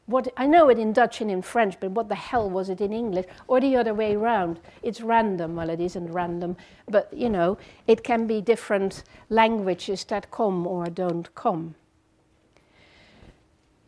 [0.06, 2.80] what, I know it in Dutch and in French, but what the hell was it
[2.80, 3.24] in English?
[3.48, 4.60] Or the other way around.
[4.82, 5.56] It's random.
[5.56, 6.56] Well, it isn't random,
[6.88, 11.74] but you know, it can be different languages that come or don't come.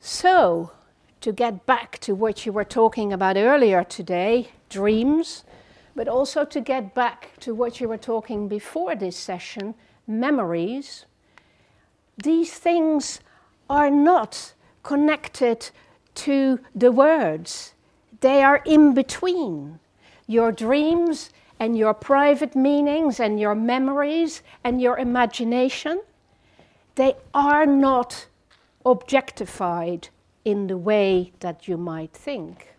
[0.00, 0.72] So,
[1.20, 5.44] to get back to what you were talking about earlier today dreams,
[5.94, 9.74] but also to get back to what you were talking before this session
[10.06, 11.06] memories.
[12.22, 13.20] These things
[13.68, 14.52] are not
[14.82, 15.70] connected
[16.16, 17.74] to the words.
[18.20, 19.78] They are in between.
[20.26, 26.02] Your dreams and your private meanings and your memories and your imagination,
[26.96, 28.26] they are not
[28.84, 30.08] objectified
[30.44, 32.74] in the way that you might think.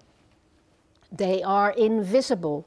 [1.11, 2.65] They are invisible.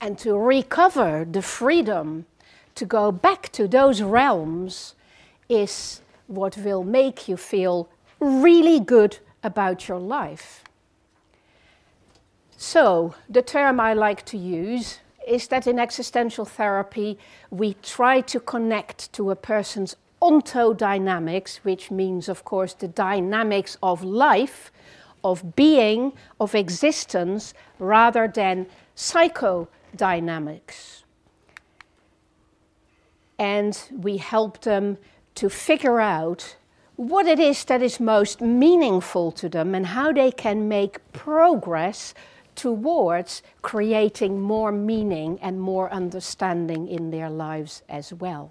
[0.00, 2.26] And to recover the freedom
[2.76, 4.94] to go back to those realms
[5.48, 7.88] is what will make you feel
[8.20, 10.62] really good about your life.
[12.56, 17.18] So, the term I like to use is that in existential therapy,
[17.50, 24.02] we try to connect to a person's ontodynamics, which means, of course, the dynamics of
[24.02, 24.72] life,
[25.22, 28.66] of being, of existence, rather than
[28.96, 31.02] psychodynamics.
[33.38, 34.98] And we help them
[35.38, 36.56] to figure out
[36.96, 42.12] what it is that is most meaningful to them and how they can make progress
[42.56, 48.50] towards creating more meaning and more understanding in their lives as well.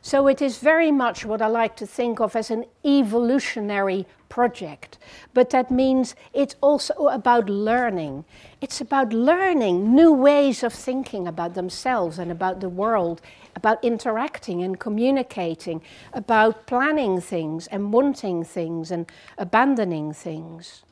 [0.00, 4.96] So it is very much what I like to think of as an evolutionary project.
[5.34, 8.24] But that means it's also about learning.
[8.62, 13.20] It's about learning new ways of thinking about themselves and about the world
[13.56, 15.82] about interacting and communicating,
[16.12, 20.82] about planning things and wanting things and abandoning things.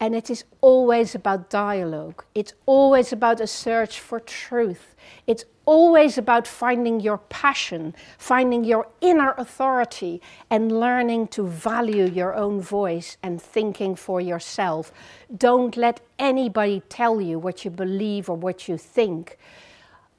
[0.00, 2.24] And it is always about dialogue.
[2.34, 4.94] It's always about a search for truth.
[5.26, 12.34] It's always about finding your passion, finding your inner authority, and learning to value your
[12.34, 14.92] own voice and thinking for yourself.
[15.34, 19.38] Don't let anybody tell you what you believe or what you think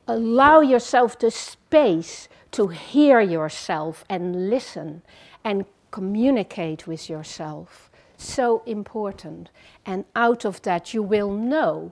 [0.08, 5.02] allow yourself the space to hear yourself and listen
[5.44, 7.90] and communicate with yourself.
[8.18, 9.50] So important.
[9.86, 11.92] And out of that, you will know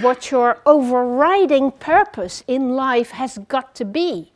[0.00, 4.32] what your overriding purpose in life has got to be.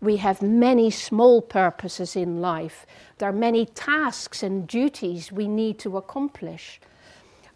[0.00, 2.86] We have many small purposes in life.
[3.18, 6.80] There are many tasks and duties we need to accomplish.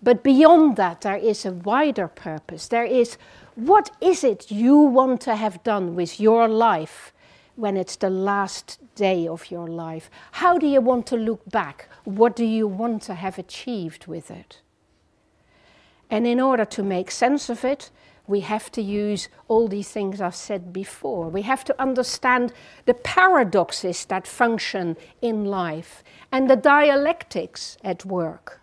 [0.02, 2.68] But beyond that, there is a wider purpose.
[2.68, 3.16] There is
[3.54, 7.12] what is it you want to have done with your life
[7.56, 10.10] when it's the last day of your life?
[10.32, 11.88] How do you want to look back?
[12.04, 14.60] What do you want to have achieved with it?
[16.10, 17.90] And in order to make sense of it,
[18.26, 21.28] we have to use all these things I've said before.
[21.28, 22.52] We have to understand
[22.86, 26.02] the paradoxes that function in life
[26.32, 28.62] and the dialectics at work.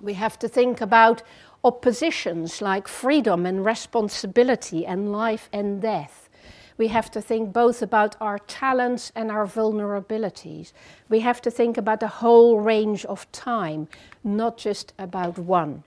[0.00, 1.22] We have to think about
[1.64, 6.28] oppositions like freedom and responsibility and life and death.
[6.76, 10.72] We have to think both about our talents and our vulnerabilities.
[11.08, 13.88] We have to think about the whole range of time,
[14.22, 15.84] not just about one.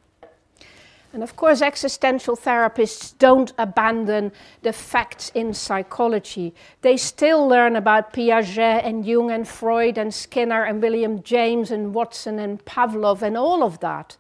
[1.14, 6.54] And of course, existential therapists don't abandon the facts in psychology.
[6.82, 11.94] They still learn about Piaget and Jung and Freud and Skinner and William James and
[11.94, 14.18] Watson and Pavlov and all of that.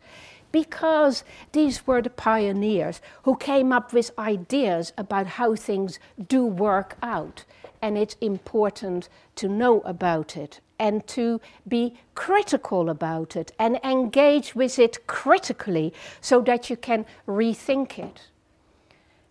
[0.51, 6.97] Because these were the pioneers who came up with ideas about how things do work
[7.01, 7.43] out.
[7.81, 14.55] And it's important to know about it and to be critical about it and engage
[14.55, 18.21] with it critically so that you can rethink it.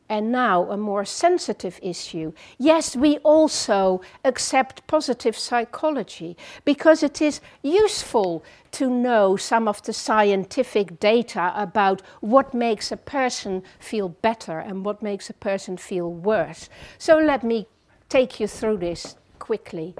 [0.08, 2.32] And now, a more sensitive issue.
[2.58, 9.92] Yes, we also accept positive psychology because it is useful to know some of the
[9.92, 16.12] scientific data about what makes a person feel better and what makes a person feel
[16.12, 16.68] worse.
[16.98, 17.66] So, let me
[18.08, 19.96] take you through this quickly.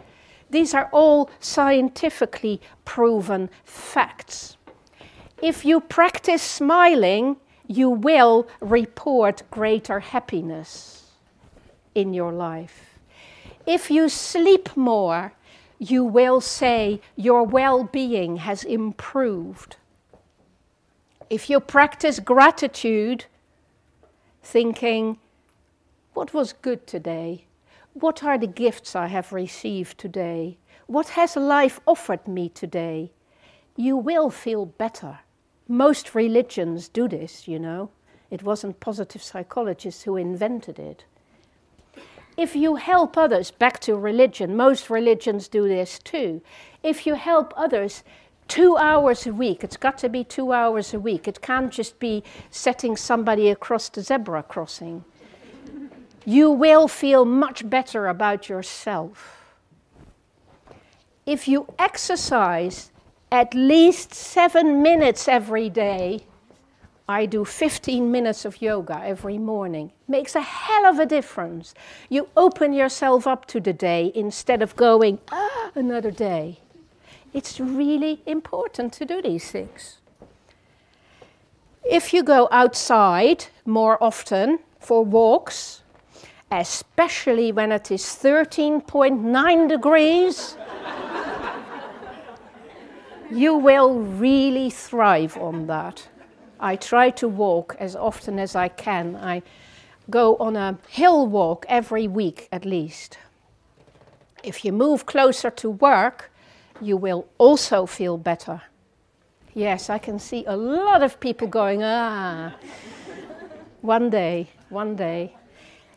[0.50, 4.56] These are all scientifically proven facts.
[5.42, 7.36] If you practice smiling,
[7.66, 11.10] you will report greater happiness
[11.94, 12.98] in your life.
[13.66, 15.32] If you sleep more,
[15.78, 19.76] you will say your well being has improved.
[21.28, 23.26] If you practice gratitude,
[24.42, 25.18] thinking,
[26.14, 27.46] what was good today?
[27.92, 30.58] What are the gifts I have received today?
[30.86, 33.10] What has life offered me today?
[33.74, 35.18] You will feel better.
[35.68, 37.90] Most religions do this, you know.
[38.30, 41.04] It wasn't positive psychologists who invented it.
[42.36, 46.42] If you help others, back to religion, most religions do this too.
[46.82, 48.04] If you help others
[48.46, 51.98] two hours a week, it's got to be two hours a week, it can't just
[51.98, 55.04] be setting somebody across the zebra crossing
[56.26, 59.44] you will feel much better about yourself.
[61.24, 62.90] If you exercise
[63.30, 66.24] at least seven minutes every day,
[67.08, 69.92] I do 15 minutes of yoga every morning.
[70.08, 71.74] Makes a hell of a difference.
[72.08, 76.60] You open yourself up to the day instead of going, ah, another day.
[77.32, 79.98] It's really important to do these things.
[81.84, 85.82] If you go outside more often for walks,
[86.50, 90.56] especially when it is 13.9 degrees,
[93.30, 96.08] you will really thrive on that.
[96.60, 99.16] I try to walk as often as I can.
[99.16, 99.42] I
[100.08, 103.18] go on a hill walk every week at least.
[104.42, 106.30] If you move closer to work,
[106.80, 108.62] you will also feel better.
[109.54, 112.54] Yes, I can see a lot of people going, ah,
[113.80, 115.34] one day, one day.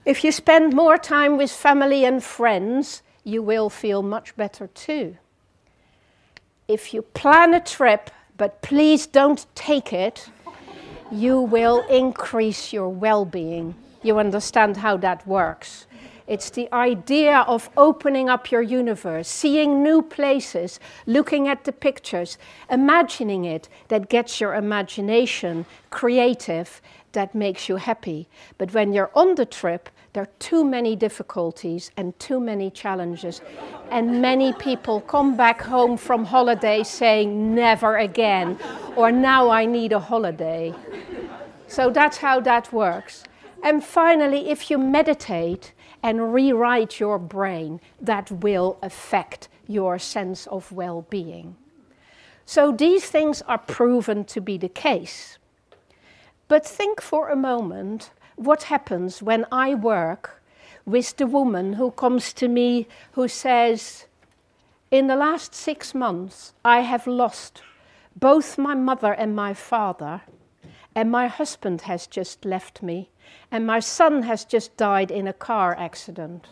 [0.05, 5.17] If you spend more time with family and friends, you will feel much better too.
[6.70, 10.30] If you plan a trip, but please don't take it,
[11.11, 13.74] you will increase your well being.
[14.03, 15.88] You understand how that works.
[16.28, 22.38] It's the idea of opening up your universe, seeing new places, looking at the pictures,
[22.70, 26.84] imagining it that gets your imagination creative
[27.14, 28.28] that makes you happy.
[28.57, 33.41] But when you're on the trip, there are too many difficulties and too many challenges.
[33.91, 38.57] And many people come back home from holiday saying, never again,
[38.95, 40.74] or now I need a holiday.
[41.68, 43.24] So that's how that works.
[43.62, 50.72] And finally, if you meditate and rewrite your brain, that will affect your sense of
[50.72, 51.55] well being.
[52.45, 55.38] So these things are proven to be the case.
[56.49, 60.41] But think for a moment what happens when I work
[60.83, 64.07] with the woman who comes to me who says,
[64.89, 67.61] In the last six months, I have lost
[68.15, 70.23] both my mother and my father,
[70.95, 73.11] and my husband has just left me,
[73.51, 76.47] and my son has just died in a car accident.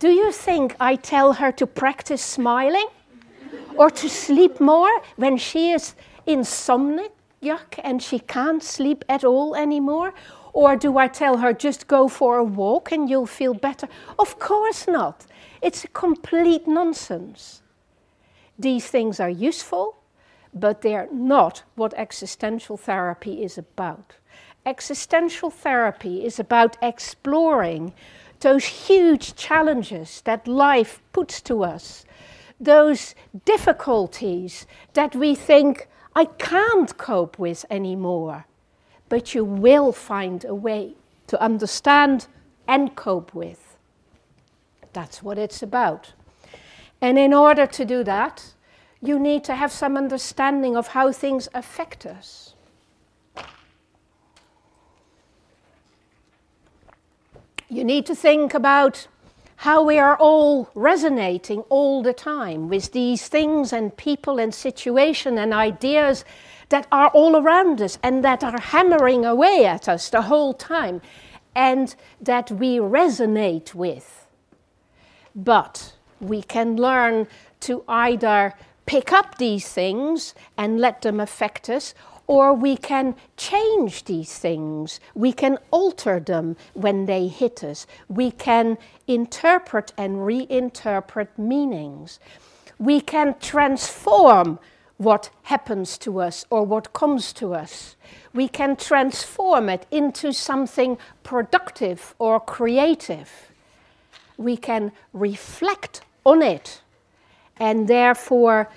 [0.00, 2.88] Do you think I tell her to practice smiling
[3.76, 5.94] or to sleep more when she is
[6.26, 7.12] insomniac?
[7.42, 10.12] Yuck and she can't sleep at all anymore?
[10.52, 13.88] Or do I tell her just go for a walk and you'll feel better?
[14.18, 15.26] Of course not.
[15.62, 17.62] It's a complete nonsense.
[18.58, 19.96] These things are useful,
[20.52, 24.16] but they're not what existential therapy is about.
[24.66, 27.94] Existential therapy is about exploring
[28.40, 32.04] those huge challenges that life puts to us,
[32.58, 33.14] those
[33.44, 38.46] difficulties that we think I can't cope with anymore.
[39.08, 40.94] But you will find a way
[41.26, 42.28] to understand
[42.66, 43.76] and cope with.
[44.92, 46.12] That's what it's about.
[47.00, 48.54] And in order to do that,
[49.00, 52.54] you need to have some understanding of how things affect us.
[57.68, 59.06] You need to think about
[59.60, 65.36] how we are all resonating all the time with these things and people and situation
[65.36, 66.24] and ideas
[66.70, 71.02] that are all around us and that are hammering away at us the whole time
[71.54, 74.26] and that we resonate with.
[75.36, 77.26] But we can learn
[77.60, 78.54] to either
[78.86, 81.94] pick up these things and let them affect us,
[82.30, 85.00] or we can change these things.
[85.16, 87.88] We can alter them when they hit us.
[88.08, 88.78] We can
[89.08, 92.20] interpret and reinterpret meanings.
[92.78, 94.60] We can transform
[94.96, 97.96] what happens to us or what comes to us.
[98.32, 103.50] We can transform it into something productive or creative.
[104.36, 106.80] We can reflect on it
[107.56, 108.70] and therefore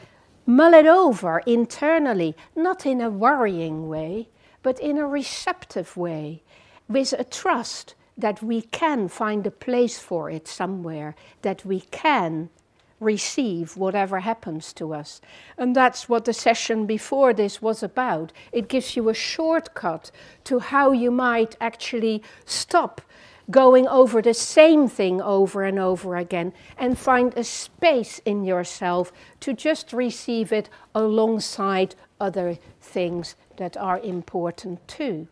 [0.45, 4.29] mull it over internally, not in a worrying way,
[4.61, 6.43] but in a receptive way,
[6.87, 12.49] with a trust that we can find a place for it somewhere, that we can
[12.99, 15.19] receive whatever happens to us.
[15.57, 18.31] And that's what the session before this was about.
[18.51, 20.11] It gives you a shortcut
[20.45, 23.01] to how you might actually stop
[23.51, 29.11] going over the same thing over and over again and find a space in yourself
[29.41, 35.27] to just receive it alongside other things that are important too.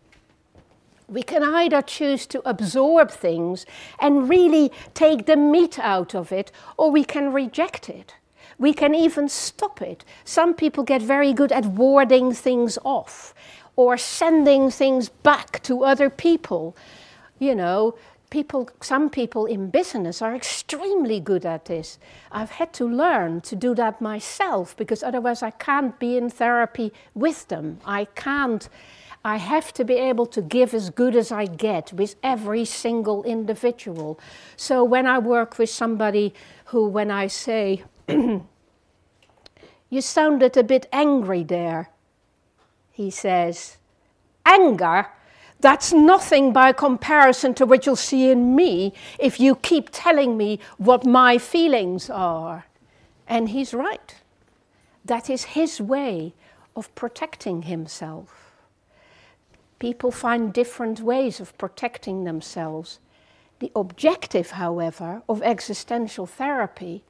[1.08, 3.66] We can either choose to absorb things
[4.00, 8.16] and really take the meat out of it, or we can reject it.
[8.58, 10.06] We can even stop it.
[10.24, 13.34] Some people get very good at warding things off
[13.76, 16.76] or sending things back to other people
[17.42, 17.96] you know,
[18.30, 22.00] people, some people in business are extremely good at this.
[22.32, 26.94] I've had to learn to do that myself because otherwise I can't be in therapy
[27.14, 27.80] with them.
[27.86, 28.70] I can't.
[29.26, 33.24] I have to be able to give as good as I get with every single
[33.24, 34.20] individual.
[34.56, 36.34] So when I work with somebody
[36.66, 37.84] who, when I say,
[39.92, 41.90] You sounded a bit angry there,
[42.92, 43.76] he says,
[44.46, 45.08] Anger?
[45.62, 50.60] That's nothing by comparison to what you'll see in me if you keep telling me
[50.78, 52.66] what my feelings are.
[53.28, 54.16] And he's right.
[55.06, 56.34] That is his way
[56.76, 58.52] of protecting himself.
[59.78, 63.00] People find different ways of protecting themselves.
[63.60, 67.04] The objective, however, of existential therapy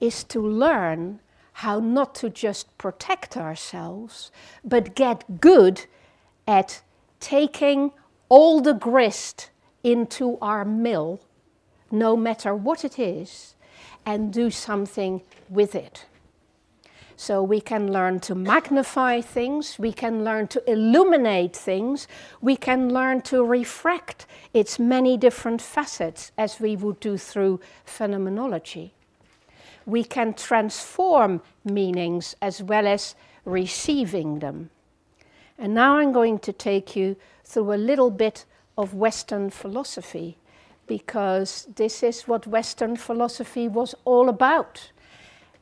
[0.00, 1.20] is to learn
[1.54, 4.30] how not to just protect ourselves,
[4.64, 5.86] but get good
[6.46, 6.82] at
[7.20, 7.92] taking
[8.28, 9.50] all the grist
[9.84, 11.20] into our mill,
[11.90, 13.54] no matter what it is,
[14.04, 16.06] and do something with it.
[17.16, 22.08] So we can learn to magnify things, we can learn to illuminate things,
[22.40, 28.94] we can learn to refract its many different facets as we would do through phenomenology.
[29.84, 33.14] We can transform meanings as well as
[33.44, 34.70] receiving them.
[35.60, 38.46] And now I'm going to take you through a little bit
[38.78, 40.38] of Western philosophy
[40.86, 44.90] because this is what Western philosophy was all about.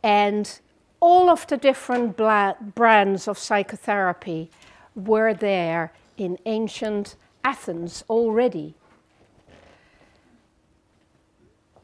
[0.01, 0.61] And
[1.01, 4.51] all of the different brands of psychotherapy
[4.95, 8.75] were there in ancient Athens already.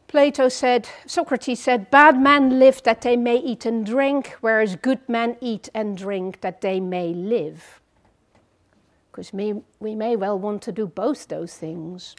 [0.06, 5.00] Plato said, Socrates said, bad men live that they may eat and drink, whereas good
[5.08, 7.80] men eat and drink that they may live
[9.14, 12.16] because we may well want to do both those things.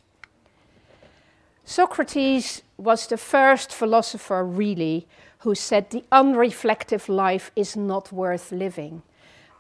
[1.66, 5.06] Socrates was the first philosopher, really,
[5.40, 9.02] who said the unreflective life is not worth living.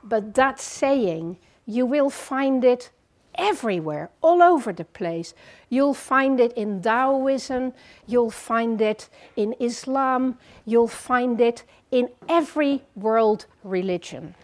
[0.02, 2.92] But that saying, you will find it
[3.38, 5.34] everywhere, all over the place.
[5.68, 7.74] You'll find it in Taoism,
[8.08, 14.36] you'll find it in Islam, you'll find it in every world religion.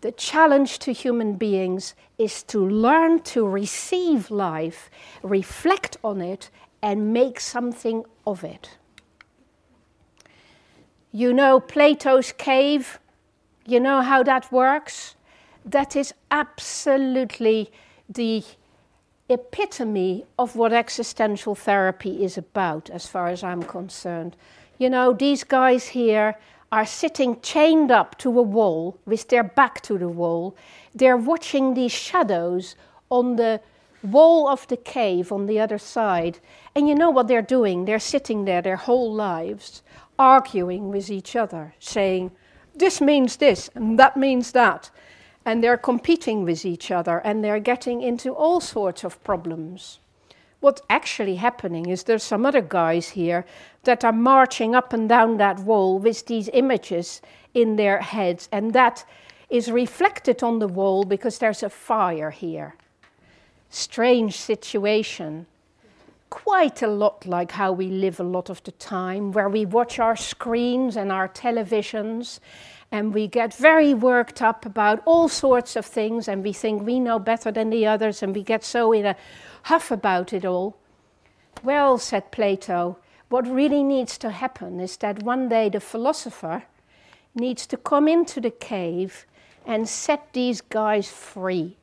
[0.00, 4.90] The challenge to human beings is to learn to receive life,
[5.22, 8.78] reflect on it, and make something of it.
[11.10, 13.00] You know Plato's cave?
[13.66, 15.16] You know how that works?
[15.64, 17.72] That is absolutely
[18.08, 18.44] the
[19.28, 24.36] epitome of what existential therapy is about, as far as I'm concerned.
[24.78, 26.38] You know, these guys here
[26.70, 30.56] are sitting chained up to a wall with their back to the wall.
[30.94, 32.76] They're watching these shadows
[33.10, 33.60] on the
[34.02, 36.38] wall of the cave on the other side.
[36.74, 37.84] And you know what they're doing?
[37.84, 39.82] They're sitting there their whole lives,
[40.18, 42.32] arguing with each other, saying,
[42.74, 44.90] This means this, and that means that.
[45.44, 50.00] And they're competing with each other, and they're getting into all sorts of problems.
[50.60, 53.44] what's actually happening is there's some other guys here
[53.88, 57.22] that are marching up and down that wall with these images
[57.54, 59.02] in their heads, and that
[59.48, 62.74] is reflected on the wall because there's a fire here.
[63.70, 65.46] Strange situation.
[66.28, 69.98] Quite a lot like how we live a lot of the time, where we watch
[69.98, 72.40] our screens and our televisions
[72.92, 77.00] and we get very worked up about all sorts of things and we think we
[77.00, 79.16] know better than the others and we get so in a
[79.62, 80.76] huff about it all.
[81.62, 82.98] Well, said Plato,
[83.28, 86.64] what really needs to happen is that one day the philosopher
[87.34, 89.26] needs to come into the cave
[89.66, 91.76] and set these guys free.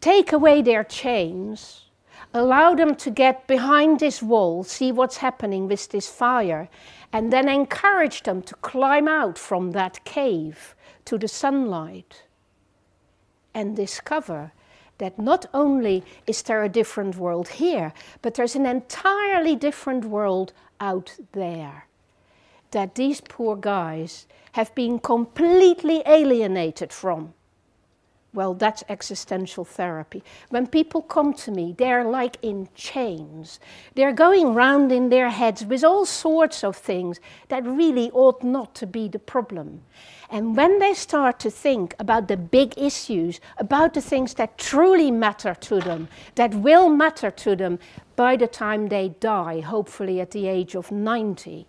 [0.00, 1.86] Take away their chains,
[2.34, 6.68] allow them to get behind this wall, see what's happening with this fire,
[7.12, 10.74] and then encourage them to climb out from that cave
[11.06, 12.24] to the sunlight
[13.54, 14.52] and discover
[15.00, 17.92] that not only is there a different world here,
[18.22, 21.86] but there's an entirely different world out there.
[22.70, 27.34] That these poor guys have been completely alienated from.
[28.32, 30.22] Well, that's existential therapy.
[30.50, 33.58] When people come to me, they're like in chains.
[33.96, 37.18] They're going round in their heads with all sorts of things
[37.48, 39.82] that really ought not to be the problem.
[40.30, 45.10] And when they start to think about the big issues, about the things that truly
[45.10, 46.06] matter to them,
[46.36, 47.80] that will matter to them
[48.14, 51.66] by the time they die, hopefully at the age of 90,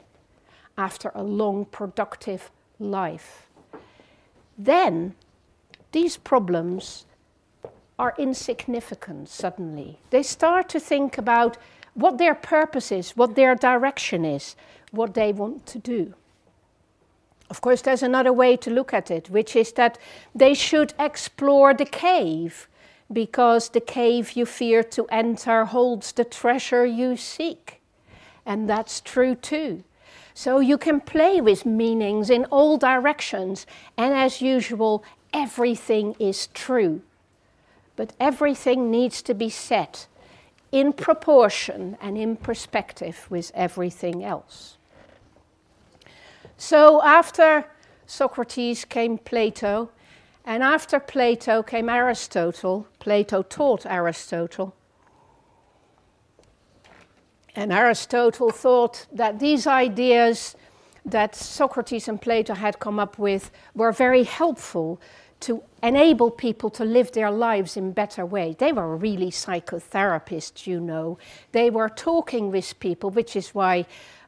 [0.77, 3.47] after a long, productive life,
[4.59, 5.15] then
[5.91, 7.05] these problems
[7.99, 9.99] are insignificant suddenly.
[10.09, 11.57] They start to think about
[11.93, 14.55] what their purpose is, what their direction is,
[14.91, 16.13] what they want to do.
[17.49, 19.97] Of course, there's another way to look at it, which is that
[20.33, 22.69] they should explore the cave
[23.11, 27.81] because the cave you fear to enter holds the treasure you seek.
[28.45, 29.83] And that's true too.
[30.33, 33.65] So you can play with meanings in all directions,
[33.97, 35.03] and as usual,
[35.33, 37.01] everything is true.
[37.95, 40.07] But everything needs to be set
[40.71, 44.77] in proportion and in perspective with everything else.
[46.57, 47.65] So after
[48.05, 49.89] Socrates came Plato,
[50.45, 52.87] and after Plato came Aristotle.
[52.99, 54.75] Plato taught Aristotle.
[57.55, 60.55] And Aristotle thought that these ideas
[61.05, 65.01] that Socrates and Plato had come up with were very helpful
[65.41, 68.55] to enable people to live their lives in better ways.
[68.59, 71.17] They were really psychotherapists, you know.
[71.51, 73.87] They were talking with people, which is why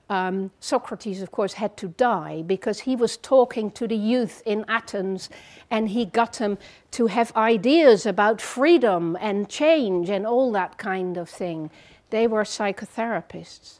[0.09, 4.65] um, Socrates, of course, had to die because he was talking to the youth in
[4.67, 5.29] Athens
[5.69, 6.57] and he got them
[6.91, 11.69] to have ideas about freedom and change and all that kind of thing.
[12.13, 13.79] They were psychotherapists.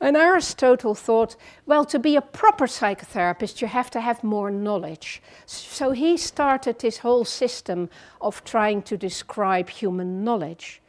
[0.00, 1.34] And Aristotle thought,
[1.66, 5.20] well, to be a proper psychotherapist, you have to have more knowledge.
[5.44, 10.82] So he started this whole system of trying to describe human knowledge.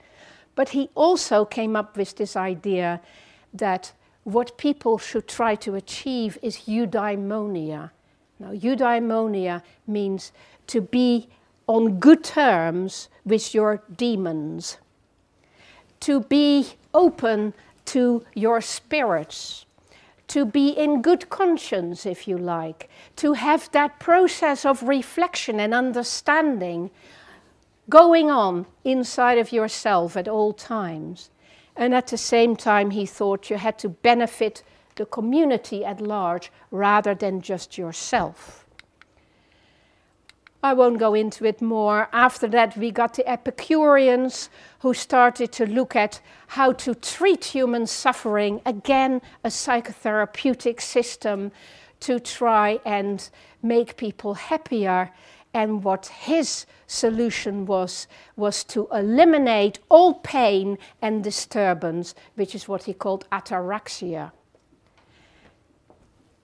[0.54, 3.02] But he also came up with this idea
[3.52, 3.92] that
[4.24, 7.90] what people should try to achieve is eudaimonia.
[8.38, 10.32] Now, eudaimonia means
[10.68, 11.30] to be
[11.66, 14.78] on good terms with your demons,
[16.02, 17.54] to be open
[17.86, 19.66] to your spirits,
[20.28, 25.74] to be in good conscience, if you like, to have that process of reflection and
[25.74, 26.90] understanding
[27.90, 31.30] going on inside of yourself at all times.
[31.76, 34.64] And at the same time, he thought you had to benefit
[34.96, 38.65] the community at large rather than just yourself.
[40.66, 42.10] I won't go into it more.
[42.12, 44.50] After that, we got the Epicureans
[44.80, 51.52] who started to look at how to treat human suffering, again, a psychotherapeutic system
[52.00, 53.30] to try and
[53.62, 55.12] make people happier
[55.54, 62.86] and what his solution was, was to eliminate all pain and disturbance, which is what
[62.86, 64.32] he called ataraxia.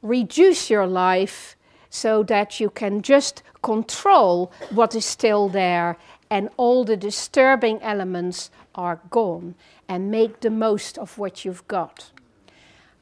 [0.04, 1.56] Reduce your life
[1.92, 5.98] so that you can just control what is still there
[6.32, 9.54] and all the disturbing elements are gone
[9.88, 12.12] and make the most of what you've got.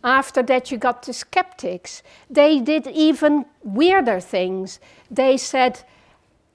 [0.03, 2.01] After that, you got the skeptics.
[2.29, 4.79] They did even weirder things.
[5.11, 5.83] They said,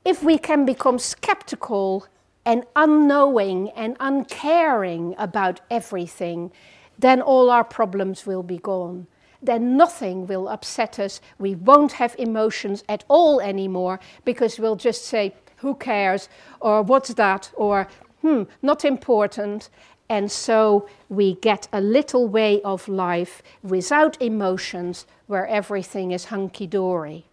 [0.04, 2.06] if we can become skeptical
[2.44, 6.50] and unknowing and uncaring about everything,
[6.98, 9.06] then all our problems will be gone.
[9.44, 11.20] Then nothing will upset us.
[11.38, 16.28] We won't have emotions at all anymore because we'll just say, who cares?
[16.60, 17.52] Or what's that?
[17.54, 17.86] Or
[18.22, 19.68] hmm, not important.
[20.08, 26.66] And so we get a little way of life without emotions where everything is hunky
[26.66, 27.26] dory.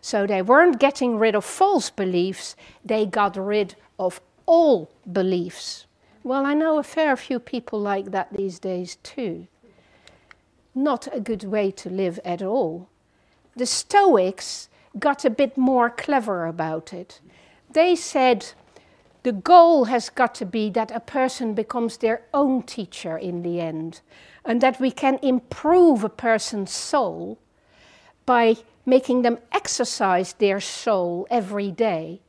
[0.00, 2.54] So they weren't getting rid of false beliefs,
[2.84, 5.86] they got rid of all beliefs.
[6.22, 9.46] Well, I know a fair few people like that these days too.
[10.74, 12.88] Not a good way to live at all.
[13.56, 14.68] The Stoics
[14.98, 17.20] got a bit more clever about it.
[17.70, 18.52] They said
[19.22, 23.60] the goal has got to be that a person becomes their own teacher in the
[23.60, 24.00] end,
[24.44, 27.38] and that we can improve a person's soul
[28.26, 32.20] by making them exercise their soul every day.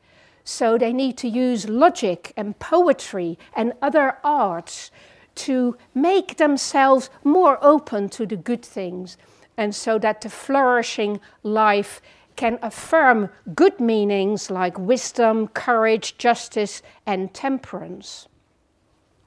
[0.43, 4.91] So they need to use logic and poetry and other arts
[5.36, 9.18] to make themselves more open to the good things,
[9.58, 12.02] and so that the flourishing life
[12.36, 18.28] can affirm good meanings like wisdom, courage, justice, and temperance.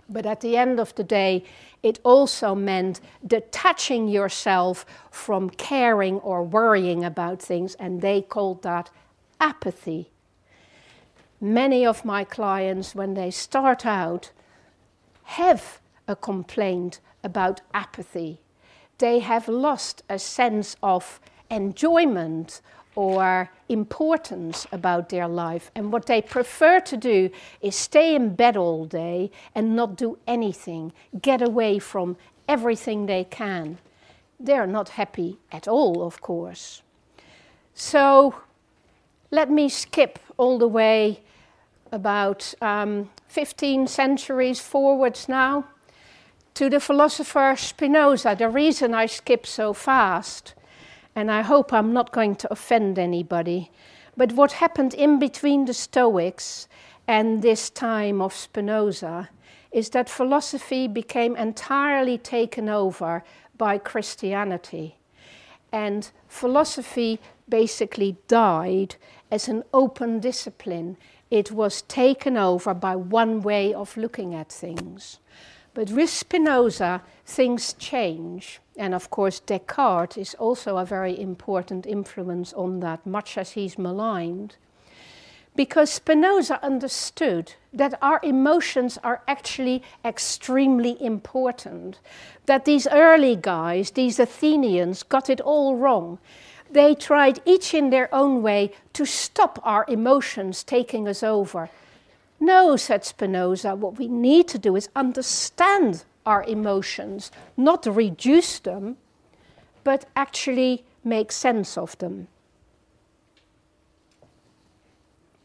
[0.08, 1.44] But at the end of the day,
[1.82, 8.90] it also meant detaching yourself from caring or worrying about things, and they called that
[9.40, 10.10] apathy.
[11.40, 14.32] Many of my clients, when they start out,
[15.22, 15.78] have
[16.08, 18.40] a complaint about apathy.
[18.96, 22.60] They have lost a sense of enjoyment
[22.96, 25.70] or importance about their life.
[25.76, 27.30] And what they prefer to do
[27.60, 30.92] is stay in bed all day and not do anything,
[31.22, 32.16] get away from
[32.48, 33.78] everything they can.
[34.40, 36.82] They're not happy at all, of course.
[37.72, 38.34] So
[39.30, 41.20] let me skip all the way
[41.92, 45.66] about um, 15 centuries forwards now
[46.58, 48.34] to the philosopher Spinoza.
[48.36, 50.54] The reason I skip so fast
[51.14, 53.70] and I hope I'm not going to offend anybody.
[54.16, 56.66] But what happened in between the Stoics
[57.06, 59.28] and this time of Spinoza
[59.70, 63.22] is that philosophy became entirely taken over
[63.56, 64.96] by Christianity.
[65.70, 68.96] And philosophy basically died
[69.30, 70.96] as an open discipline.
[71.30, 75.20] It was taken over by one way of looking at things.
[75.74, 78.60] But with Spinoza, things change.
[78.76, 83.78] And of course, Descartes is also a very important influence on that, much as he's
[83.78, 84.56] maligned.
[85.56, 91.98] Because Spinoza understood that our emotions are actually extremely important.
[92.46, 96.18] That these early guys, these Athenians, got it all wrong.
[96.70, 101.70] They tried each in their own way to stop our emotions taking us over.
[102.40, 108.96] No, said Spinoza, what we need to do is understand our emotions, not reduce them,
[109.82, 112.28] but actually make sense of them.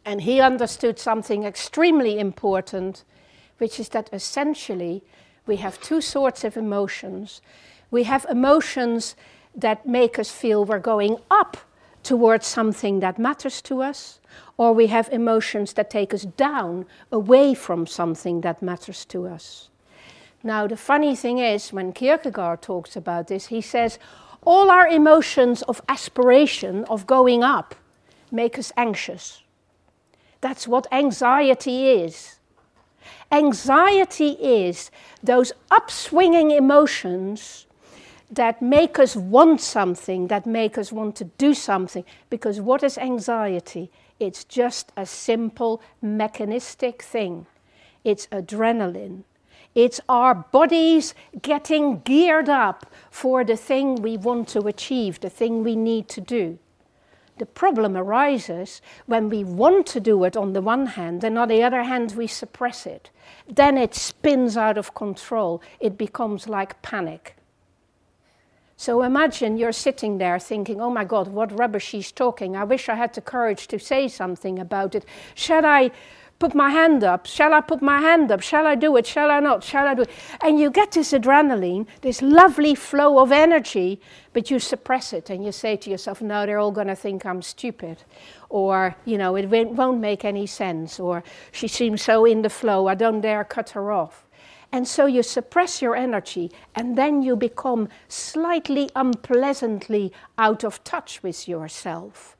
[0.05, 3.03] And he understood something extremely important,
[3.57, 5.01] which is that essentially
[5.45, 7.41] we have two sorts of emotions.
[7.89, 9.15] We have emotions
[9.55, 11.57] that make us feel we're going up
[12.03, 14.19] towards something that matters to us,
[14.57, 19.69] or we have emotions that take us down away from something that matters to us.
[20.43, 23.97] Now, the funny thing is, when Kierkegaard talks about this, he says
[24.45, 27.75] all our emotions of aspiration, of going up,
[28.29, 29.41] make us anxious.
[30.41, 32.39] That's what anxiety is.
[33.31, 34.91] Anxiety is
[35.23, 37.65] those upswinging emotions
[38.35, 42.03] that make us want something, that make us want to do something.
[42.29, 43.91] Because what is anxiety?
[44.19, 47.45] It's just a simple mechanistic thing.
[48.03, 49.23] It's adrenaline.
[49.75, 55.63] It's our bodies getting geared up for the thing we want to achieve, the thing
[55.63, 56.59] we need to do.
[57.39, 61.47] The problem arises when we want to do it on the one hand, and on
[61.47, 63.09] the other hand, we suppress it.
[63.47, 65.59] Then it spins out of control.
[65.79, 67.35] It becomes like panic.
[68.83, 72.57] So imagine you're sitting there thinking, oh my God, what rubbish she's talking.
[72.57, 75.05] I wish I had the courage to say something about it.
[75.35, 75.91] Shall I
[76.37, 77.25] put my hand up?
[77.25, 78.41] Shall I put my hand up?
[78.41, 79.07] Shall I do it?
[79.07, 79.63] Shall I not?
[79.63, 80.09] Shall I do it?
[80.41, 84.01] And you get this adrenaline, this lovely flow of energy,
[84.33, 87.25] but you suppress it and you say to yourself, no, they're all going to think
[87.25, 88.03] I'm stupid.
[88.49, 90.99] Or, you know, it won't make any sense.
[90.99, 91.23] Or
[91.53, 94.25] she seems so in the flow, I don't dare cut her off.
[94.73, 101.21] And so you suppress your energy, and then you become slightly unpleasantly out of touch
[101.21, 102.35] with yourself.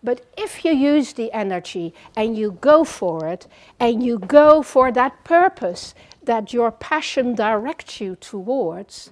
[0.00, 3.48] But if you use the energy and you go for it,
[3.80, 9.10] and you go for that purpose that your passion directs you towards,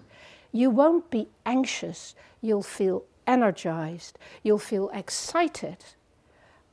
[0.53, 2.15] you won't be anxious.
[2.41, 4.19] You'll feel energized.
[4.45, 5.79] You'll feel excited.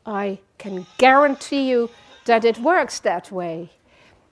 [0.06, 1.90] I can guarantee you
[2.26, 3.72] that it works that way.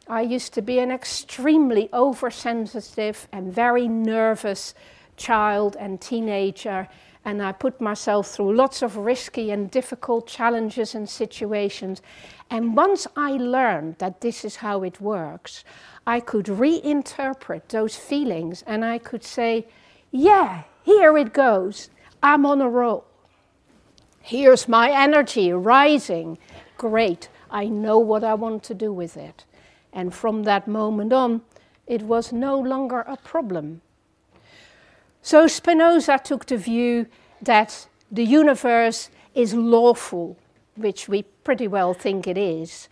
[0.09, 4.73] I used to be an extremely oversensitive and very nervous
[5.17, 6.87] child and teenager,
[7.25, 12.01] and I put myself through lots of risky and difficult challenges and situations.
[12.49, 15.65] And once I learned that this is how it works,
[16.05, 19.67] I could reinterpret those feelings and I could say,
[20.11, 21.89] yeah, here it goes.
[22.23, 23.03] I'm on a roll.
[24.21, 26.37] Here's my energy rising.
[26.77, 27.27] Great.
[27.51, 29.43] I know what I want to do with it.
[29.93, 31.41] And from that moment on,
[31.87, 33.81] it was no longer a problem.
[35.21, 37.07] So Spinoza took the view
[37.41, 40.37] that the universe is lawful,
[40.75, 42.89] which we pretty well think it is,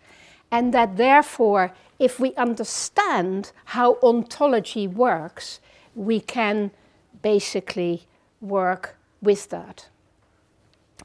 [0.51, 5.59] and that therefore, if we understand how ontology works,
[5.95, 6.71] we can
[7.21, 8.05] basically
[8.41, 9.87] work with that.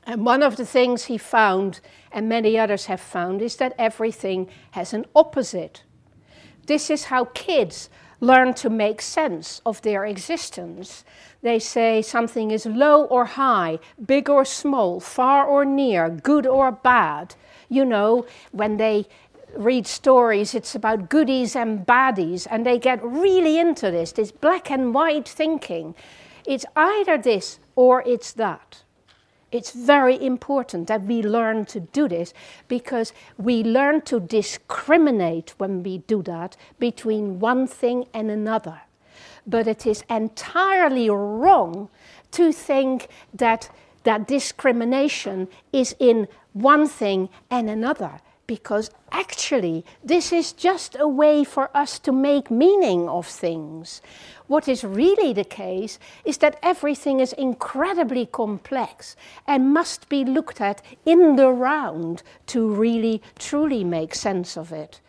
[0.06, 4.48] And one of the things he found, and many others have found, is that everything
[4.72, 5.84] has an opposite.
[6.66, 7.90] This is how kids
[8.20, 11.04] learn to make sense of their existence.
[11.42, 16.70] They say something is low or high, big or small, far or near, good or
[16.70, 17.34] bad.
[17.68, 19.06] You know, when they
[19.56, 24.70] read stories, it's about goodies and baddies, and they get really into this, this black
[24.70, 25.94] and white thinking.
[26.46, 28.82] It's either this or it's that.
[29.52, 32.32] It's very important that we learn to do this
[32.68, 38.82] because we learn to discriminate when we do that between one thing and another.
[39.46, 41.88] But it is entirely wrong
[42.32, 43.70] to think that
[44.04, 48.20] that discrimination is in one thing and another
[48.50, 54.02] because actually this is just a way for us to make meaning of things.
[54.48, 59.14] What is really the case is that everything is incredibly complex
[59.46, 65.00] and must be looked at in the round to really truly make sense of it.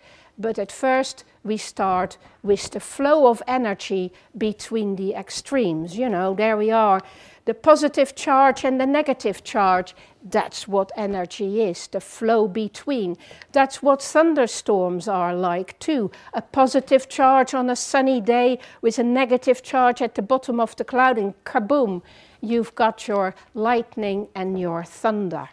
[0.41, 5.97] But at first, we start with the flow of energy between the extremes.
[5.97, 7.01] You know, there we are
[7.45, 9.95] the positive charge and the negative charge.
[10.23, 13.18] That's what energy is, the flow between.
[13.51, 16.11] That's what thunderstorms are like, too.
[16.34, 20.76] A positive charge on a sunny day with a negative charge at the bottom of
[20.76, 22.01] the cloud, and kaboom,
[22.41, 25.49] you've got your lightning and your thunder.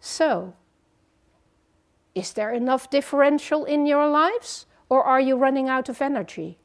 [0.00, 0.54] So,
[2.16, 6.58] is there enough differential in your lives, or are you running out of energy?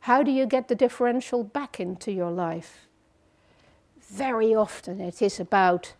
[0.00, 2.86] How do you get the differential back into your life?
[4.00, 5.94] Very often it is about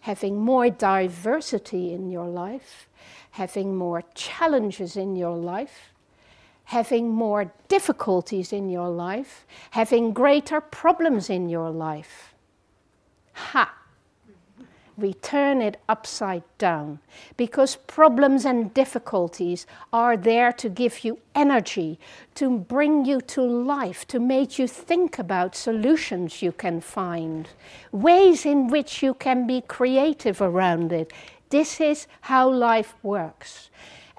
[0.00, 2.88] having more diversity in your life,
[3.30, 5.94] having more challenges in your life,
[6.64, 12.34] having more difficulties in your life, having greater problems in your life.
[13.32, 13.79] Ha!
[15.00, 17.00] We turn it upside down
[17.36, 21.98] because problems and difficulties are there to give you energy,
[22.34, 27.48] to bring you to life, to make you think about solutions you can find,
[27.92, 31.12] ways in which you can be creative around it.
[31.48, 33.70] This is how life works.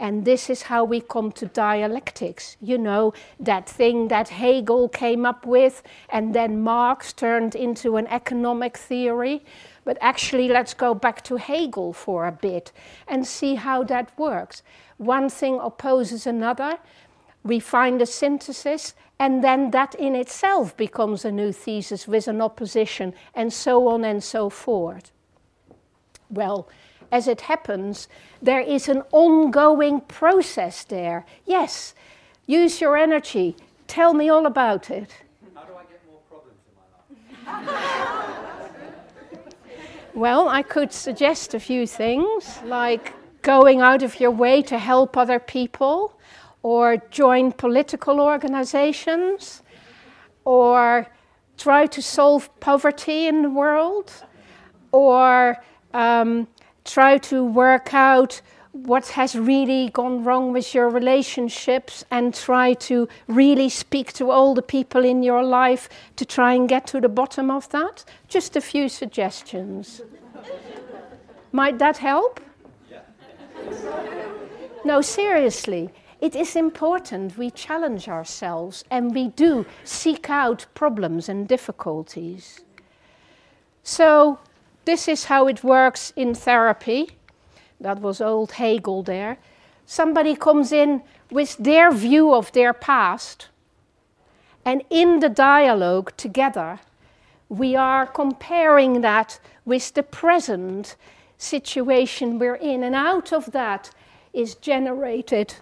[0.02, 2.58] And this is how we come to dialectics.
[2.60, 8.08] You know, that thing that Hegel came up with and then Marx turned into an
[8.08, 9.46] economic theory.
[9.86, 12.72] But actually, let's go back to Hegel for a bit
[13.08, 14.64] and see how that works.
[14.98, 16.80] One thing opposes another,
[17.44, 22.42] we find a synthesis, and then that in itself becomes a new thesis with an
[22.42, 25.12] opposition, and so on and so forth.
[26.30, 26.68] Well,
[27.12, 28.08] as it happens,
[28.42, 31.26] there is an ongoing process there.
[31.46, 31.94] Yes,
[32.48, 33.56] use your energy.
[33.88, 35.12] Tell me all about it.
[35.54, 38.38] How do I get more problems in my life?
[40.14, 45.16] Well, I could suggest a few things, like going out of your way to help
[45.16, 46.14] other people,
[46.64, 49.62] or join political organizations,
[50.44, 51.08] or
[51.58, 54.12] try to solve poverty in the world,
[54.92, 55.64] or
[55.94, 56.46] um,
[56.92, 58.42] try to work out
[58.74, 64.54] what has really gone wrong with your relationships and try to really speak to all
[64.54, 68.06] the people in your life to try and get to the bottom of that?
[68.28, 70.02] Just a few suggestions.
[71.52, 72.40] Might that help?
[72.90, 73.00] Yeah.
[74.86, 75.90] no, seriously.
[76.22, 82.62] It is important we challenge ourselves and we do seek out problems and difficulties.
[83.84, 84.40] So,
[84.86, 87.12] this is how it works in therapy
[87.80, 89.38] that was old Hegel there.
[89.86, 93.48] Somebody comes in with their view of their past,
[94.64, 96.80] and in the dialogue together,
[97.50, 100.96] we are comparing that with the present,
[101.42, 102.84] situation we're in.
[102.84, 103.90] And out of that
[104.34, 105.56] is generated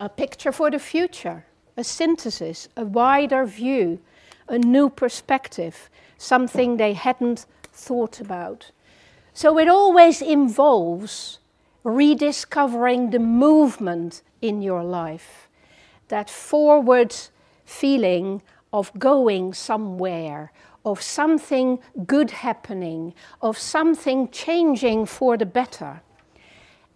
[0.00, 1.44] a picture for the future,
[1.76, 4.00] a synthesis, a wider view,
[4.48, 5.88] a new perspective,
[6.18, 8.70] something they hadn't thought about.
[9.32, 11.38] So it always involves
[11.84, 15.48] rediscovering the movement in your life,
[16.08, 17.14] that forward
[17.64, 18.42] feeling
[18.72, 20.52] of going somewhere,
[20.84, 26.02] of something good happening, of something changing for the better.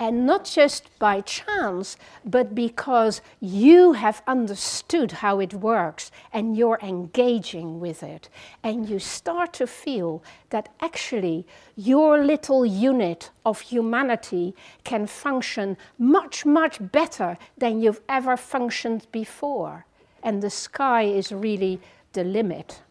[0.03, 6.81] And not just by chance, but because you have understood how it works and you're
[6.83, 8.29] engaging with it.
[8.65, 10.21] And you start to feel
[10.51, 11.47] that actually
[11.77, 19.87] your little unit of humanity can function much, much better than you've ever functioned before.
[20.21, 21.81] And the sky is really
[22.13, 22.83] the limit.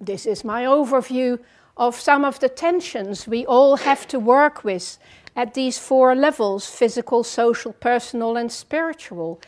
[0.00, 1.38] This is my overview
[1.76, 4.98] of some of the tensions we all have to work with
[5.34, 9.40] at these four levels physical, social, personal, and spiritual.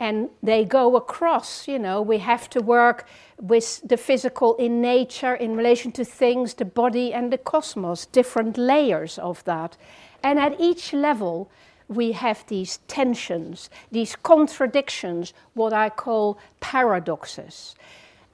[0.00, 3.06] And they go across, you know, we have to work
[3.40, 8.58] with the physical in nature in relation to things, the body, and the cosmos, different
[8.58, 9.76] layers of that.
[10.22, 11.50] And at each level,
[11.88, 17.74] we have these tensions, these contradictions, what I call paradoxes.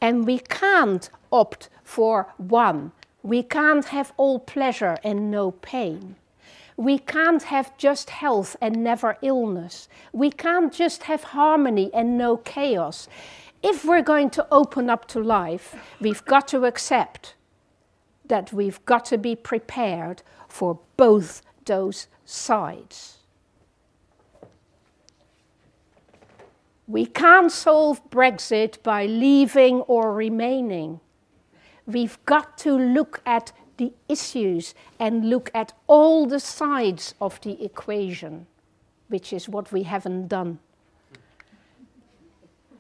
[0.01, 2.93] And we can't opt for one
[3.23, 6.17] we can't have all pleasure and no pain.
[6.77, 9.89] We can't have just health and never illness.
[10.13, 13.09] We can't just have harmony and no chaos.
[13.63, 17.35] If we're going to open up to life, we've got to accept
[18.27, 23.19] that we've got to be prepared for both those sides.
[26.89, 31.01] We can't solve Brexit by leaving or remaining
[31.93, 37.63] we've got to look at the issues and look at all the sides of the
[37.65, 38.47] equation,
[39.09, 40.59] which is what we haven't done.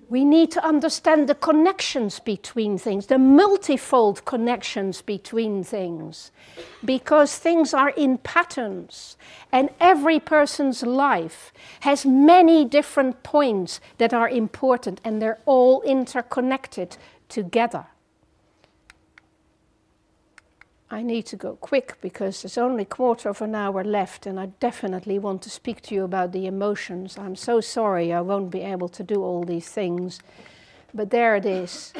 [0.08, 6.30] We need to understand the connections between things, the multifold connections between things,
[6.84, 9.16] because things are in patterns,
[9.50, 16.98] and every person's life has many different points that are important, and they're all interconnected
[17.30, 17.86] together.
[20.92, 24.38] I need to go quick because there's only a quarter of an hour left, and
[24.38, 27.16] I definitely want to speak to you about the emotions.
[27.16, 30.20] I'm so sorry I won't be able to do all these things,
[30.92, 31.94] but there it is.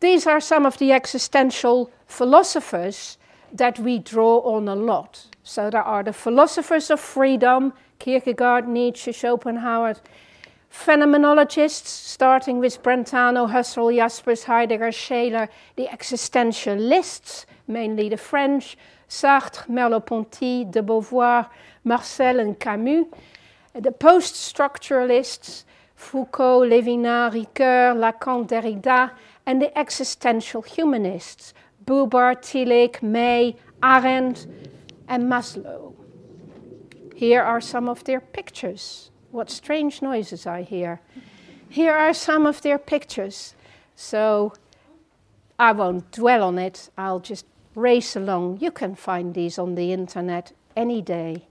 [0.00, 3.18] These are some of the existential philosophers
[3.52, 5.26] that we draw on a lot.
[5.42, 9.96] So there are the philosophers of freedom, Kierkegaard, Nietzsche, Schopenhauer,
[10.72, 18.76] phenomenologists, starting with Brentano, Husserl, Jaspers, Heidegger, Scheler, the existentialists, mainly the French,
[19.08, 21.48] Sartre, Merleau-Ponty, de Beauvoir,
[21.84, 23.06] Marcel and Camus,
[23.74, 29.12] the post-structuralists, Foucault, Levinas, Ricoeur, Lacan, Derrida,
[29.46, 31.54] and the existential humanists,
[31.84, 34.46] Buber, Tillich, May, Arendt,
[35.08, 35.94] and Maslow.
[37.14, 39.10] Here are some of their pictures.
[39.30, 41.00] What strange noises I hear.
[41.68, 43.54] Here are some of their pictures.
[43.94, 44.52] So
[45.58, 48.58] I won't dwell on it, I'll just race along.
[48.60, 51.46] You can find these on the internet any day.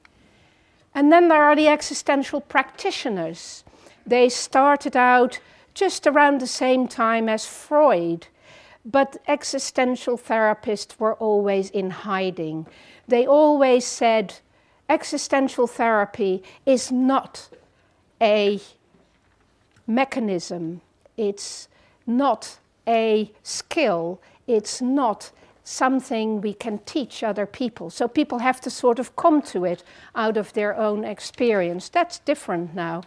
[0.94, 3.64] And then there are the existential practitioners.
[4.06, 5.40] They started out
[5.74, 8.28] just around the same time as Freud,
[8.84, 12.68] but existential therapists were always in hiding.
[13.08, 14.40] They always said
[14.90, 17.50] existential therapy is not
[18.22, 18.60] a
[19.88, 20.82] mechanism,
[21.16, 21.68] it's
[22.06, 25.32] not a skill, it's not
[25.64, 27.90] something we can teach other people.
[27.90, 29.84] So people have to sort of come to it
[30.16, 31.90] out of their own experience.
[31.90, 33.04] That's different now.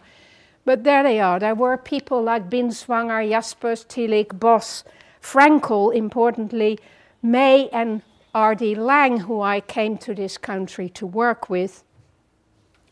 [0.63, 1.39] But there they are.
[1.39, 4.83] There were people like Binswanger, Jaspers, Tillich, Boss,
[5.21, 6.79] Frankl, importantly,
[7.21, 8.01] May and
[8.33, 8.75] R.D.
[8.75, 11.83] Laing, who I came to this country to work with,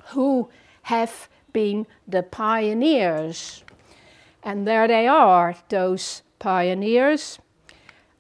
[0.08, 0.50] who
[0.84, 3.64] have been the pioneers.
[4.44, 7.40] And there they are, those pioneers.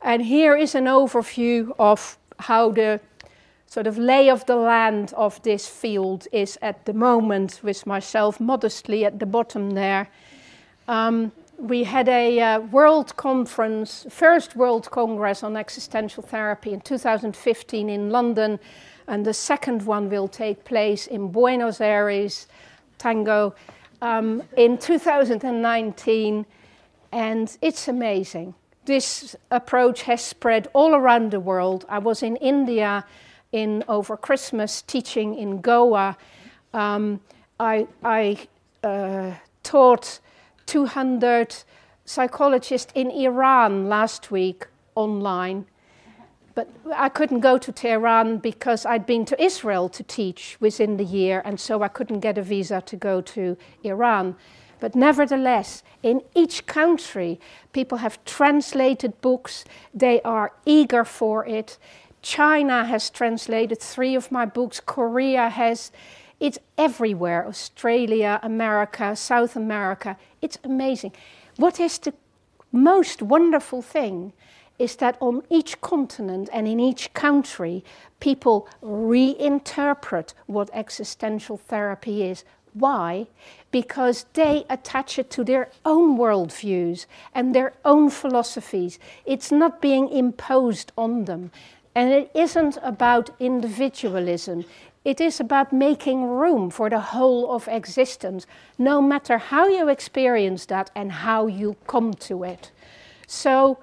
[0.04, 3.00] And here is an overview of how the
[3.68, 8.40] sort of lay of the land of this field is at the moment, with myself
[8.40, 10.10] modestly at the bottom there.
[10.90, 17.90] Um, we had a uh, world conference, first World Congress on existential therapy in 2015
[17.90, 18.60] in London,
[19.08, 22.48] and the second one will take place in Buenos Aires
[22.98, 23.56] tango
[24.02, 26.46] um, in 2019,
[27.14, 28.54] and it's amazing.
[28.86, 31.86] This approach has spread all around the world.
[31.88, 33.06] I was in India
[33.52, 36.18] in over Christmas teaching in Goa.
[36.74, 37.22] Um,
[37.60, 38.48] I, I
[38.84, 40.20] uh, taught
[40.66, 41.56] 200
[42.06, 45.66] psychologists in Iran last week online.
[46.56, 51.04] But I couldn't go to Tehran because I'd been to Israel to teach within the
[51.04, 54.36] year, and so I couldn't get a visa to go to Iran.
[54.84, 57.40] But nevertheless, in each country,
[57.72, 61.78] people have translated books, they are eager for it.
[62.22, 65.94] China has translated three of my books, Korea has.
[66.42, 70.18] It's everywhere Australia, America, South America.
[70.42, 71.14] It's amazing.
[71.56, 72.14] What is the
[72.74, 74.34] most wonderful thing
[74.78, 77.86] is that on each continent and in each country,
[78.20, 82.44] people reinterpret what existential therapy is.
[82.74, 83.28] Why?
[83.72, 89.00] Because they attach it to their own worldviews and their own philosophies.
[89.26, 91.52] It's not being imposed on them.
[91.96, 94.66] And it isn't about individualism.
[95.06, 98.48] It is about making room for the whole of existence,
[98.78, 102.72] no matter how you experience that and how you come to it.
[103.28, 103.80] So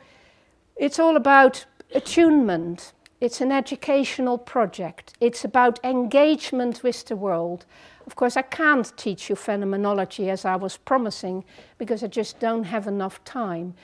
[0.76, 2.92] it's all about attunement.
[3.20, 5.12] It's an educational project.
[5.20, 7.66] It's about engagement with the world.
[8.10, 11.44] Of course, I can't teach you phenomenology as I was promising
[11.78, 13.74] because I just don't have enough time.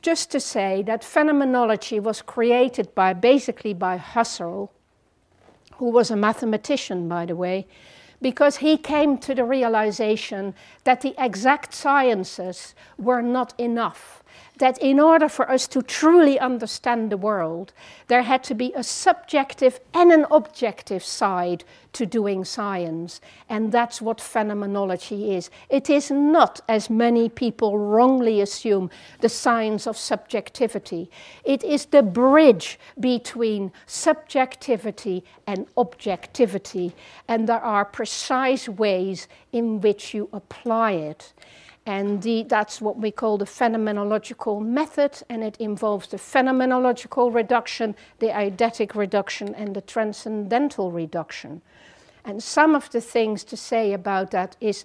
[0.00, 4.68] Just to say that phenomenology was created by basically by Husserl,
[5.74, 7.66] who was a mathematician, by the way,
[8.22, 10.54] because he came to the realization
[10.84, 14.22] that the exact sciences were not enough
[14.58, 17.72] that in order for us to truly understand the world,
[18.08, 23.20] there had to be a subjective and an objective side to doing science.
[23.48, 25.50] And that's what phenomenology is.
[25.68, 28.90] It is not, as many people wrongly assume,
[29.20, 31.10] the science of subjectivity.
[31.44, 36.94] It is the bridge between subjectivity and objectivity.
[37.26, 41.32] And there are precise ways in which you apply it.
[41.88, 47.96] And the, that's what we call the phenomenological method, and it involves the phenomenological reduction,
[48.18, 51.62] the eidetic reduction, and the transcendental reduction.
[52.26, 54.84] And some of the things to say about that is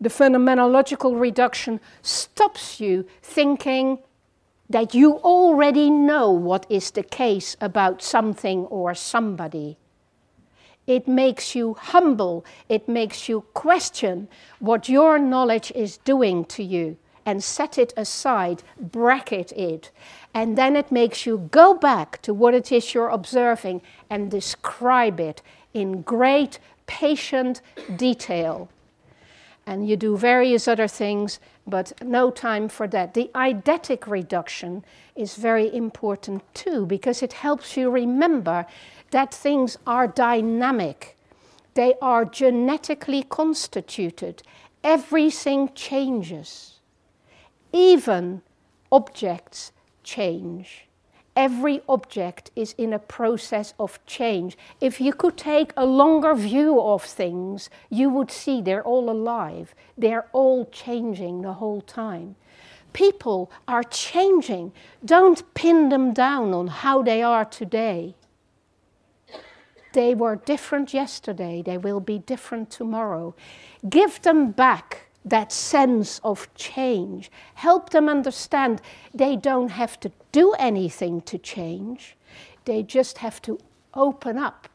[0.00, 3.98] the phenomenological reduction stops you thinking
[4.70, 9.76] that you already know what is the case about something or somebody.
[10.88, 12.46] It makes you humble.
[12.68, 14.26] It makes you question
[14.58, 16.96] what your knowledge is doing to you
[17.26, 19.90] and set it aside, bracket it.
[20.32, 25.20] And then it makes you go back to what it is you're observing and describe
[25.20, 25.42] it
[25.74, 27.60] in great, patient
[27.94, 28.70] detail.
[29.66, 33.12] And you do various other things, but no time for that.
[33.12, 34.82] The eidetic reduction
[35.14, 38.64] is very important too because it helps you remember
[39.10, 41.16] that things are dynamic,
[41.74, 44.42] they are genetically constituted,
[44.82, 46.80] everything changes.
[47.72, 48.42] Even
[48.90, 49.72] objects
[50.02, 50.88] change.
[51.36, 54.58] Every object is in a process of change.
[54.80, 59.72] If you could take a longer view of things, you would see they're all alive.
[59.96, 62.34] They're all changing the whole time.
[62.92, 64.72] People are changing.
[65.04, 68.16] Don't pin them down on how they are today.
[69.92, 73.34] They were different yesterday, they will be different tomorrow.
[73.88, 77.30] Give them back that sense of change.
[77.54, 78.80] Help them understand
[79.14, 82.16] they don't have to do anything to change,
[82.64, 83.58] they just have to
[83.94, 84.68] open up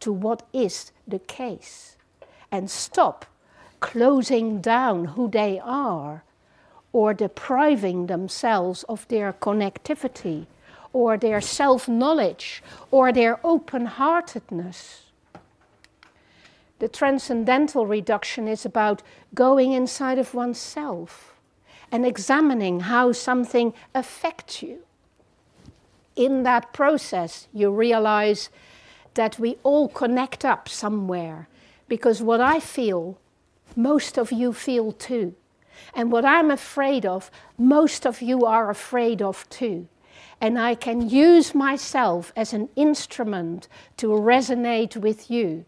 [0.00, 1.96] to what is the case
[2.50, 3.26] and stop
[3.80, 6.24] closing down who they are
[6.92, 10.46] or depriving themselves of their connectivity
[10.96, 15.02] or their self knowledge or their open heartedness.
[16.78, 19.02] The transcendental reduction is about
[19.34, 21.34] going inside of oneself
[21.92, 24.78] and examining how something affects you.
[26.16, 28.48] In that process, you realize
[29.12, 31.46] that we all connect up somewhere
[31.88, 33.18] because what I feel,
[33.76, 35.34] most of you feel too.
[35.92, 39.88] And what I'm afraid of, most of you are afraid of too
[40.40, 45.64] and I can use myself as an instrument to resonate with you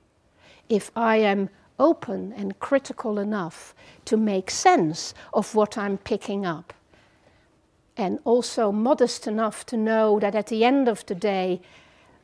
[0.69, 3.75] if I am open and critical enough
[4.05, 6.75] to make sense of what I'm picking up.
[7.97, 11.61] And also modest enough to know that at the end of the day,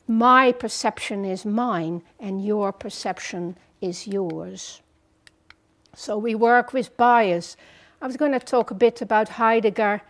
[0.07, 4.81] my perception is mine and your perception is yours.
[5.95, 7.57] So we work with bias.
[8.01, 10.01] I was going to talk a bit about Heidegger,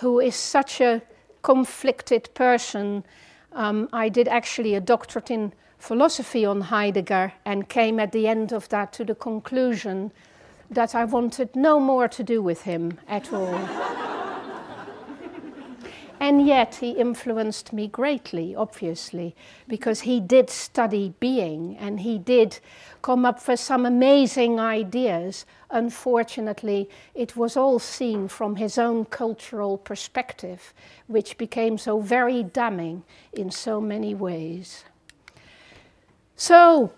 [0.00, 1.02] who is such a
[1.42, 3.04] conflicted person,
[3.52, 8.52] um, I did actually a doctorate in philosophy on Heidegger and came at the end
[8.52, 10.12] of that to the conclusion
[10.70, 14.07] that I wanted no more to do with him at all.
[16.20, 19.36] And yet he influenced me greatly, obviously,
[19.68, 22.58] because he did study being and he did
[23.02, 25.46] come up with some amazing ideas.
[25.70, 30.74] Unfortunately, it was all seen from his own cultural perspective,
[31.06, 34.84] which became so very damning in so many ways.
[36.34, 36.92] So,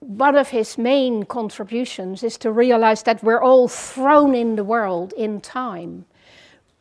[0.00, 5.12] one of his main contributions is to realize that we're all thrown in the world
[5.14, 6.04] in time.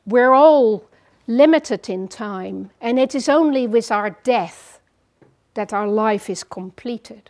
[0.06, 0.84] We're all
[1.28, 4.80] limited in time, and it is only with our death
[5.54, 7.30] that our life is completed.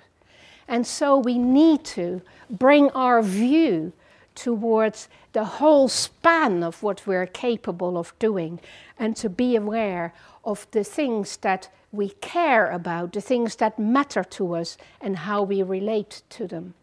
[0.67, 3.93] And so we need to bring our view
[4.35, 8.59] towards the whole span of what we're capable of doing
[8.99, 10.13] and to be aware
[10.43, 15.41] of the things that we care about, the things that matter to us, and how
[15.41, 16.73] we relate to them.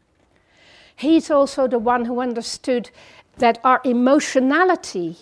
[0.97, 2.91] He's also the one who understood
[3.39, 5.19] that our emotionality,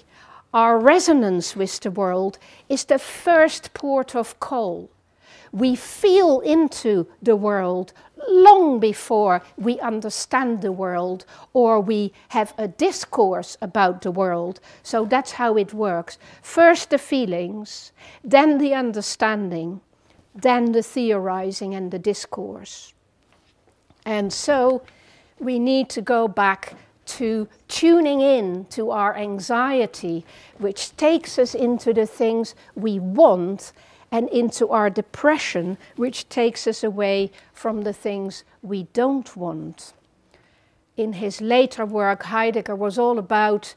[0.53, 2.39] our resonance with the world,
[2.69, 4.91] is the first port of call.
[5.53, 7.93] We feel into the world
[8.29, 14.61] long before we understand the world or we have a discourse about the world.
[14.83, 16.19] So that's how it works.
[16.41, 17.93] First the feelings,
[18.25, 19.81] then the understanding,
[20.35, 22.95] then the theorizing and the discourse.
[24.05, 24.83] And so
[25.39, 26.75] we need to go back
[27.05, 30.25] to tuning in to our anxiety,
[30.59, 33.73] which takes us into the things we want
[34.11, 39.95] and into our depression, which takes us away from the things we don't want.
[40.97, 43.75] In his later work, Heidegger was all about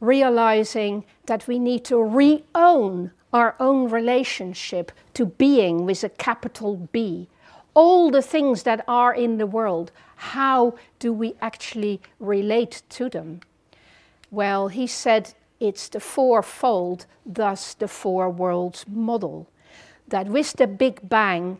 [0.00, 6.88] realizing that we need to re own our own relationship to being with a capital
[6.92, 7.28] B.
[7.74, 13.40] All the things that are in the world, how do we actually relate to them?
[14.30, 19.48] Well, he said it's the fourfold, thus the four worlds model
[20.08, 21.58] that with the Big Bang,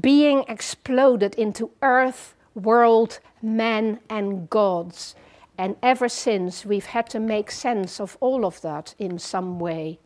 [0.00, 5.14] being exploded into earth, world, men, and gods.
[5.56, 9.98] And ever since, we've had to make sense of all of that in some way.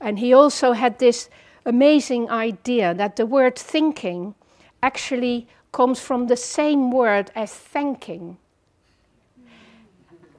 [0.00, 1.28] And he also had this
[1.64, 4.34] amazing idea that the word thinking
[4.82, 8.36] actually comes from the same word as thanking.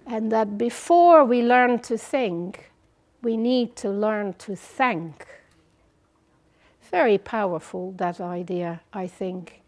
[0.06, 2.72] And that before we learn to think,
[3.22, 5.26] we need to learn to thank
[6.94, 9.64] very powerful, that idea, I think.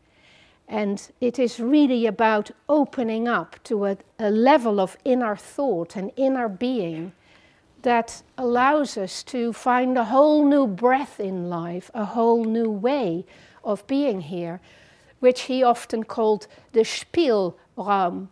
[0.68, 6.12] And it is really about opening up to a, a, level of inner thought and
[6.16, 7.14] inner being
[7.82, 13.26] that allows us to find a whole new breath in life, a whole new way
[13.66, 14.62] of being here,
[15.20, 18.28] which he often called the Spielraum,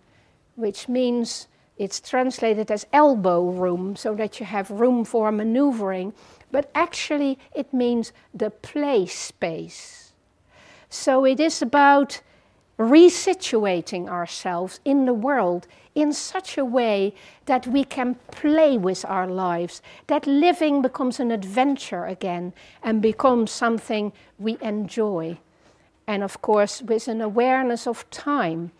[0.56, 1.48] which means
[1.78, 6.14] it's translated as elbow room, so that you have room for maneuvering
[6.54, 10.14] but actually it means the play space.
[10.88, 12.22] So it is about
[12.78, 17.14] resituating ourselves in the world in such a way
[17.46, 23.52] that we can play with our lives, that living becomes an adventure again and becomes
[23.52, 25.38] something we enjoy.
[26.08, 28.72] And of course, with an awareness of time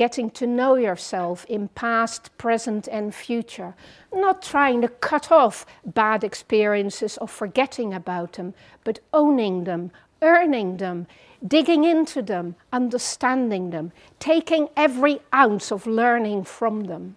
[0.00, 3.74] getting to know yourself in past, present, and future.
[4.10, 9.90] Not trying to cut off bad experiences or forgetting about them, but owning them,
[10.22, 11.06] earning them,
[11.46, 17.16] digging into them, understanding them, taking every ounce of learning from them.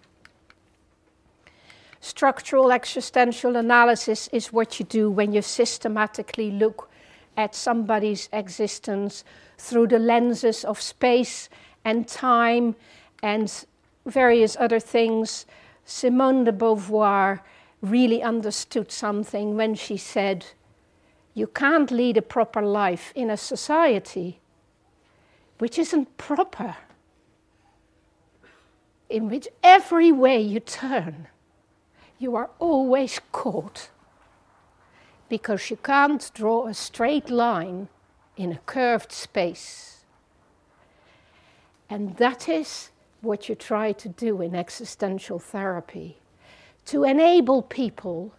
[2.00, 6.90] Structural existential analysis is what you do when you systematically look
[7.36, 9.24] at somebody's existence
[9.58, 11.48] through the lenses of space
[11.84, 12.76] and time
[13.22, 13.64] and
[14.06, 15.46] various other things,
[15.84, 17.40] Simone de Beauvoir
[17.80, 20.46] really understood something when she said,
[21.34, 24.40] You can't lead a proper life in a society
[25.58, 26.76] which isn't proper,
[29.08, 31.28] in which every way you turn,
[32.18, 33.90] you are always caught
[35.28, 37.88] because you can't draw a straight line
[38.36, 40.04] in a curved space.
[41.90, 42.90] And that is
[43.20, 46.18] what you try to do in existential therapy
[46.86, 48.32] to enable people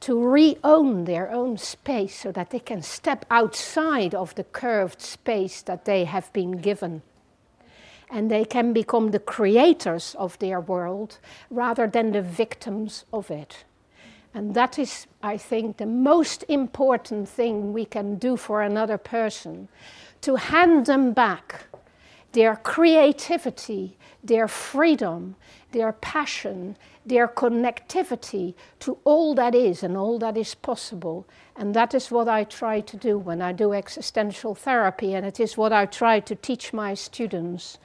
[0.00, 5.00] to re own their own space so that they can step outside of the curved
[5.00, 7.02] space that they have been given.
[8.10, 11.18] And they can become the creators of their world
[11.50, 13.64] rather than the victims of it.
[14.34, 19.68] And that is, I think, the most important thing we can do for another person
[20.22, 21.66] to hand them back
[22.32, 25.36] their creativity, their freedom,
[25.70, 31.26] their passion, their connectivity to all that is and all that is possible.
[31.56, 35.38] And that is what I try to do when I do existential therapy, and it
[35.38, 37.78] is what I try to teach my students.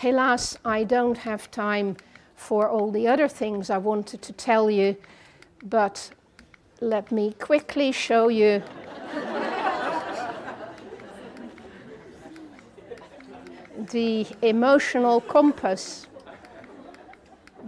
[0.00, 1.96] Helaas, I don't have time
[2.36, 4.96] for all the other things I wanted to tell you,
[5.64, 6.10] but
[6.80, 8.62] let me quickly show you.
[13.90, 16.06] the emotional compass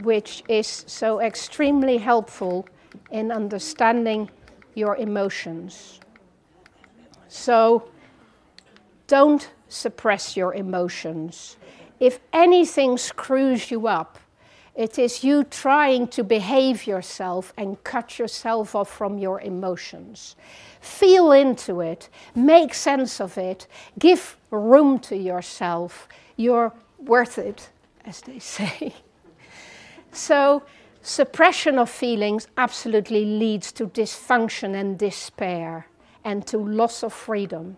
[0.03, 2.67] which is so extremely helpful
[3.11, 4.31] in understanding
[4.75, 6.01] your emotions.
[7.29, 7.89] So
[9.07, 11.57] don't suppress your emotions.
[12.01, 14.19] If anything screws you up,
[14.75, 20.37] it is you trying to behave yourself and cut yourself off from your emotions.
[20.81, 23.67] Feel into it, make sense of it,
[23.99, 26.07] give room to yourself.
[26.37, 27.71] You're worth it,
[28.05, 28.95] as they say.
[30.17, 30.63] So,
[31.03, 35.89] suppression of feelings absolutely leads to dysfunction and despair
[36.25, 37.77] and to loss of freedom.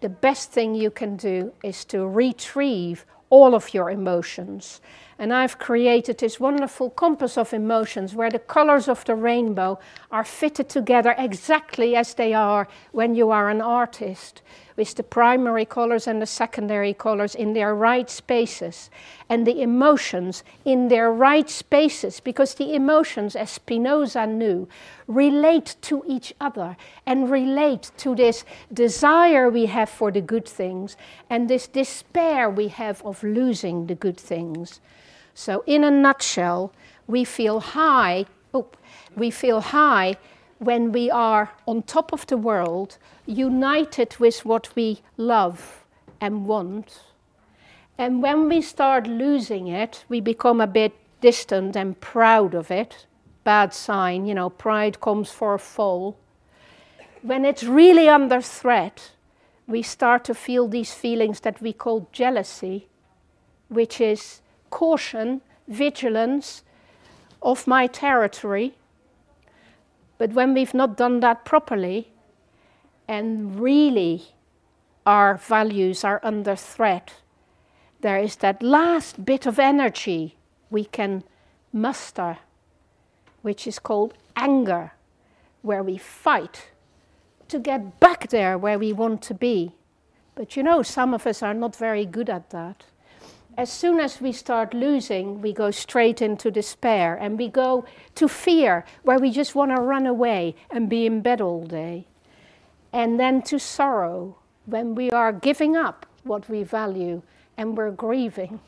[0.00, 4.80] The best thing you can do is to retrieve all of your emotions
[5.18, 9.80] and I've created this wonderful compass of emotions where the colors of the rainbow
[10.12, 14.42] are fitted together exactly as they are when you are an artist,
[14.78, 18.90] with the primary colors and the secondary colors in their right spaces,
[19.28, 24.68] and the emotions in their right spaces, because the emotions, as Spinoza knew,
[25.08, 30.96] relate to each other and relate to this desire we have for the good things
[31.28, 34.80] and this despair we have of losing the good things.
[35.34, 36.72] So, in a nutshell,
[37.08, 38.26] we feel high.
[38.54, 38.68] Oh,
[39.16, 40.16] we feel high
[40.58, 45.84] when we are on top of the world, united with what we love
[46.20, 47.00] and want.
[47.96, 53.06] And when we start losing it, we become a bit distant and proud of it.
[53.44, 56.16] Bad sign, you know, pride comes for a fall.
[57.22, 59.12] When it's really under threat,
[59.66, 62.88] we start to feel these feelings that we call jealousy,
[63.68, 64.40] which is
[64.70, 66.62] caution, vigilance
[67.42, 68.74] of my territory.
[70.18, 72.12] But when we've not done that properly,
[73.06, 74.34] and really
[75.06, 77.14] our values are under threat,
[78.00, 80.36] there is that last bit of energy
[80.70, 81.24] we can
[81.72, 82.38] muster,
[83.42, 84.92] which is called anger,
[85.62, 86.70] where we fight
[87.48, 89.72] to get back there where we want to be.
[90.34, 92.84] But you know, some of us are not very good at that
[93.58, 98.28] as soon as we start losing, we go straight into despair and we go to
[98.28, 102.06] fear, where we just want to run away and be in bed all day.
[102.92, 104.36] And then to sorrow,
[104.66, 107.20] when we are giving up what we value
[107.56, 108.60] and we're grieving,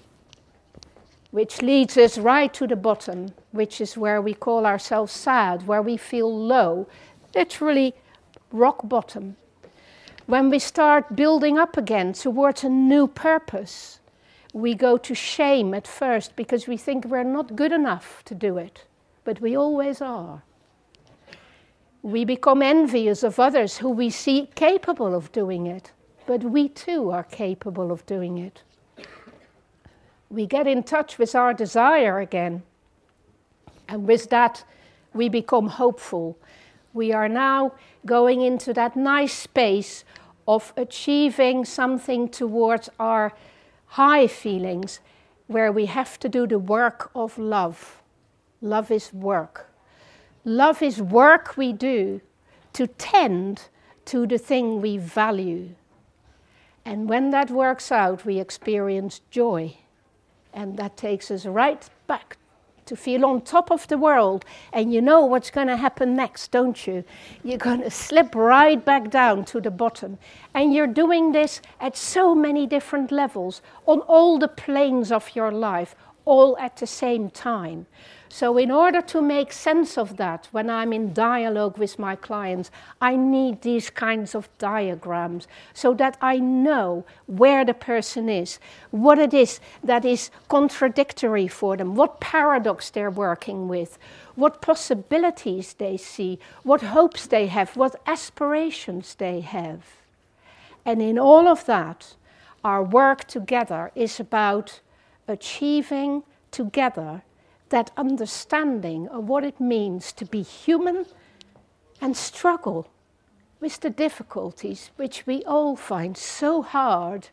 [1.31, 5.83] which leads us right to the bottom, which is where we call ourselves sad, where
[5.83, 6.89] we feel low,
[7.33, 7.95] literally
[8.51, 9.37] rock bottom.
[10.27, 14.00] When we start building up again towards a new purpose,
[14.53, 18.59] we go to shame at first because we think we're not good enough to do
[18.59, 18.85] it,
[19.25, 20.43] but we always are.
[22.03, 25.93] We become envious of others who we see capable of doing it,
[26.27, 28.63] but we too are capable of doing it.
[30.31, 32.63] We get in touch with our desire again,
[33.89, 34.65] and with that,
[35.13, 36.39] we become hopeful.
[36.93, 37.73] We are now
[38.07, 40.05] going into that nice space
[40.47, 43.33] of achieving something towards our
[43.91, 45.01] high feelings
[45.49, 48.01] where we have to do the work of love.
[48.61, 49.69] Love is work.
[50.45, 52.21] Love is work we do
[52.73, 53.69] to tend
[54.05, 55.71] to the thing we value.
[56.85, 59.77] And when that works out, we experience joy.
[60.55, 62.37] And that takes us right back
[62.91, 64.45] to feel on top of the world.
[64.73, 67.05] And you know what's going to happen next, don't you?
[67.45, 70.19] You're going to slip right back down to the bottom.
[70.53, 75.53] And you're doing this at so many different levels, on all the planes of your
[75.53, 75.95] life,
[76.25, 77.87] all at the same time.
[78.33, 82.71] So, in order to make sense of that, when I'm in dialogue with my clients,
[83.01, 88.61] I need these kinds of diagrams so that I know where the person is,
[88.93, 93.99] what it is that is contradictory for them, what paradox they're working with,
[94.37, 99.83] what possibilities they see, what hopes they have, what aspirations they have.
[100.85, 102.15] And in all of that,
[102.63, 104.79] our work together is about
[105.27, 107.23] achieving together
[107.71, 111.07] that understanding of what it means to be human
[112.01, 112.89] and struggle
[113.61, 117.29] with the difficulties which we all find so hard,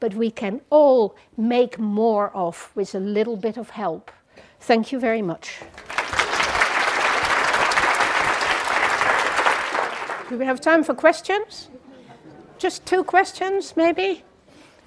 [0.00, 4.10] but we can all make more of with a little bit of help.
[4.60, 5.60] Thank you very much.
[10.28, 11.68] Do we have time for questions?
[12.56, 14.24] Just two questions, maybe?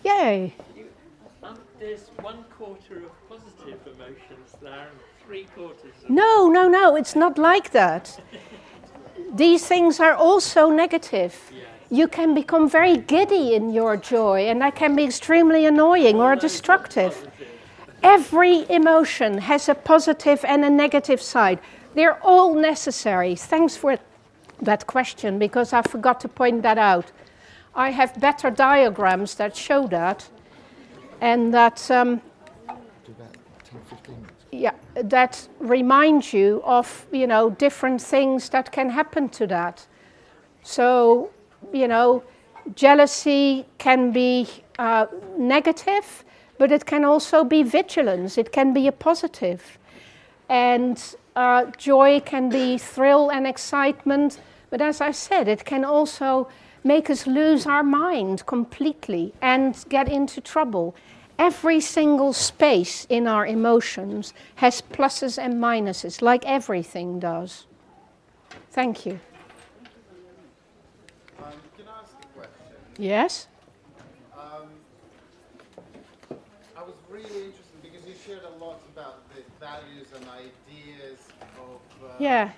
[0.03, 0.55] Yay.
[1.43, 4.87] Um, there's one quarter of positive emotions there
[5.25, 8.19] three quarters No, no, no, it's not like that.
[9.33, 11.51] These things are also negative.
[11.89, 16.35] You can become very giddy in your joy, and that can be extremely annoying or
[16.35, 17.29] destructive.
[18.03, 21.59] Every emotion has a positive and a negative side.
[21.93, 23.35] They're all necessary.
[23.35, 23.97] Thanks for
[24.61, 27.11] that question because I forgot to point that out.
[27.75, 30.29] I have better diagrams that show that,
[31.21, 32.21] and that um,
[34.57, 39.85] yeah, that remind you of you know different things that can happen to that.
[40.63, 41.29] So
[41.73, 42.23] you know,
[42.75, 44.47] jealousy can be
[44.79, 45.07] uh,
[45.37, 46.23] negative,
[46.57, 48.37] but it can also be vigilance.
[48.37, 49.77] It can be a positive,
[50.49, 51.01] and
[51.35, 54.39] uh, joy can be thrill and excitement.
[54.69, 56.49] But as I said, it can also
[56.83, 60.95] make us lose our mind completely and get into trouble.
[61.39, 67.65] Every single space in our emotions has pluses and minuses, like everything does.
[68.71, 69.19] Thank you.
[71.39, 72.75] Um, can I ask a question?
[72.97, 73.47] Yes?
[74.35, 74.69] Um,
[76.75, 81.19] I was really interested because you shared a lot about the values and ideas
[81.57, 82.03] of.
[82.03, 82.51] Uh, Yeah.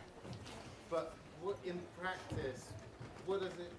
[0.90, 2.64] But what, in practice,
[3.28, 3.72] what does it?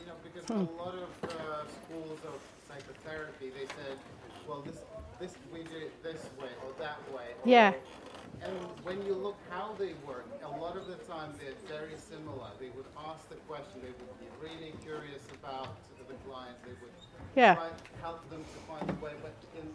[0.00, 0.66] You know, because Hmm.
[0.68, 2.36] a lot of uh, schools of
[2.68, 3.96] psychotherapy, they said,
[4.48, 4.78] well, this
[5.20, 7.28] this we do it this way or that way.
[7.42, 7.72] Or, Yeah.
[8.42, 8.52] And
[8.82, 12.50] when you look how they work, a lot of the time they're very similar.
[12.60, 13.80] They would ask the question.
[13.80, 15.68] They would be really curious about
[16.08, 16.60] the clients.
[16.64, 16.92] They would
[17.34, 17.54] Yeah.
[17.54, 17.68] try
[18.02, 19.12] help them to find a way.
[19.22, 19.72] But in,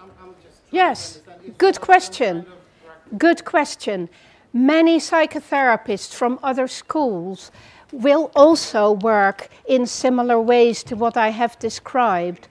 [0.00, 0.98] I'm, I'm just Yes.
[1.14, 1.50] to understand.
[1.50, 2.42] Is Good question.
[2.44, 4.08] kind of Good question.
[4.52, 7.50] Many psychotherapists from other schools
[7.92, 12.48] will also work in similar ways to what I have described.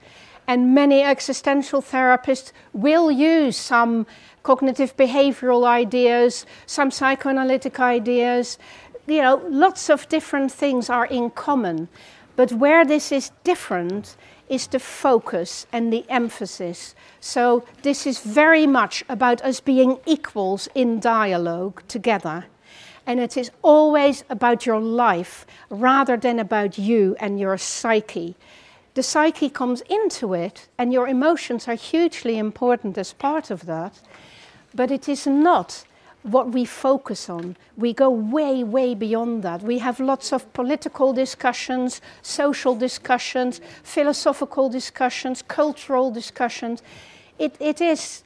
[0.52, 4.06] And many existential therapists will use some
[4.42, 8.58] cognitive behavioral ideas, some psychoanalytic ideas.
[9.06, 11.88] You know, lots of different things are in common.
[12.36, 14.14] But where this is different
[14.50, 16.94] is the focus and the emphasis.
[17.18, 22.44] So, this is very much about us being equals in dialogue together.
[23.06, 28.36] And it is always about your life rather than about you and your psyche.
[28.94, 34.00] The psyche comes into it, and your emotions are hugely important as part of that.
[34.74, 35.84] But it is not
[36.22, 37.56] what we focus on.
[37.76, 39.62] We go way, way beyond that.
[39.62, 46.82] We have lots of political discussions, social discussions, philosophical discussions, cultural discussions.
[47.38, 48.22] It, it is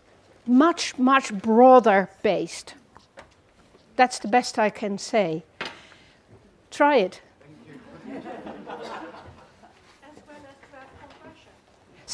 [0.46, 2.74] much, much broader based.
[3.96, 5.42] That's the best I can say.
[6.70, 7.22] Try it.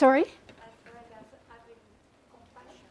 [0.02, 0.24] Sorry?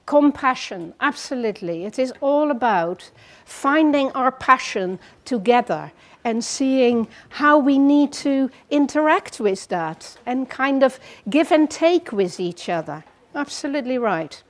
[0.06, 1.84] Compassion, absolutely.
[1.84, 3.12] It is all about
[3.44, 5.92] finding our passion together
[6.24, 12.14] and seeing how we need to interact with that and kind of give and take
[12.14, 13.04] with each other.
[13.36, 14.42] Absolutely right.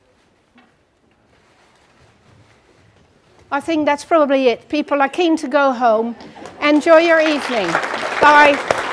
[3.52, 4.70] I think that's probably it.
[4.70, 6.16] People are keen to go home.
[6.62, 7.72] Enjoy your evening.
[8.22, 8.91] Bye.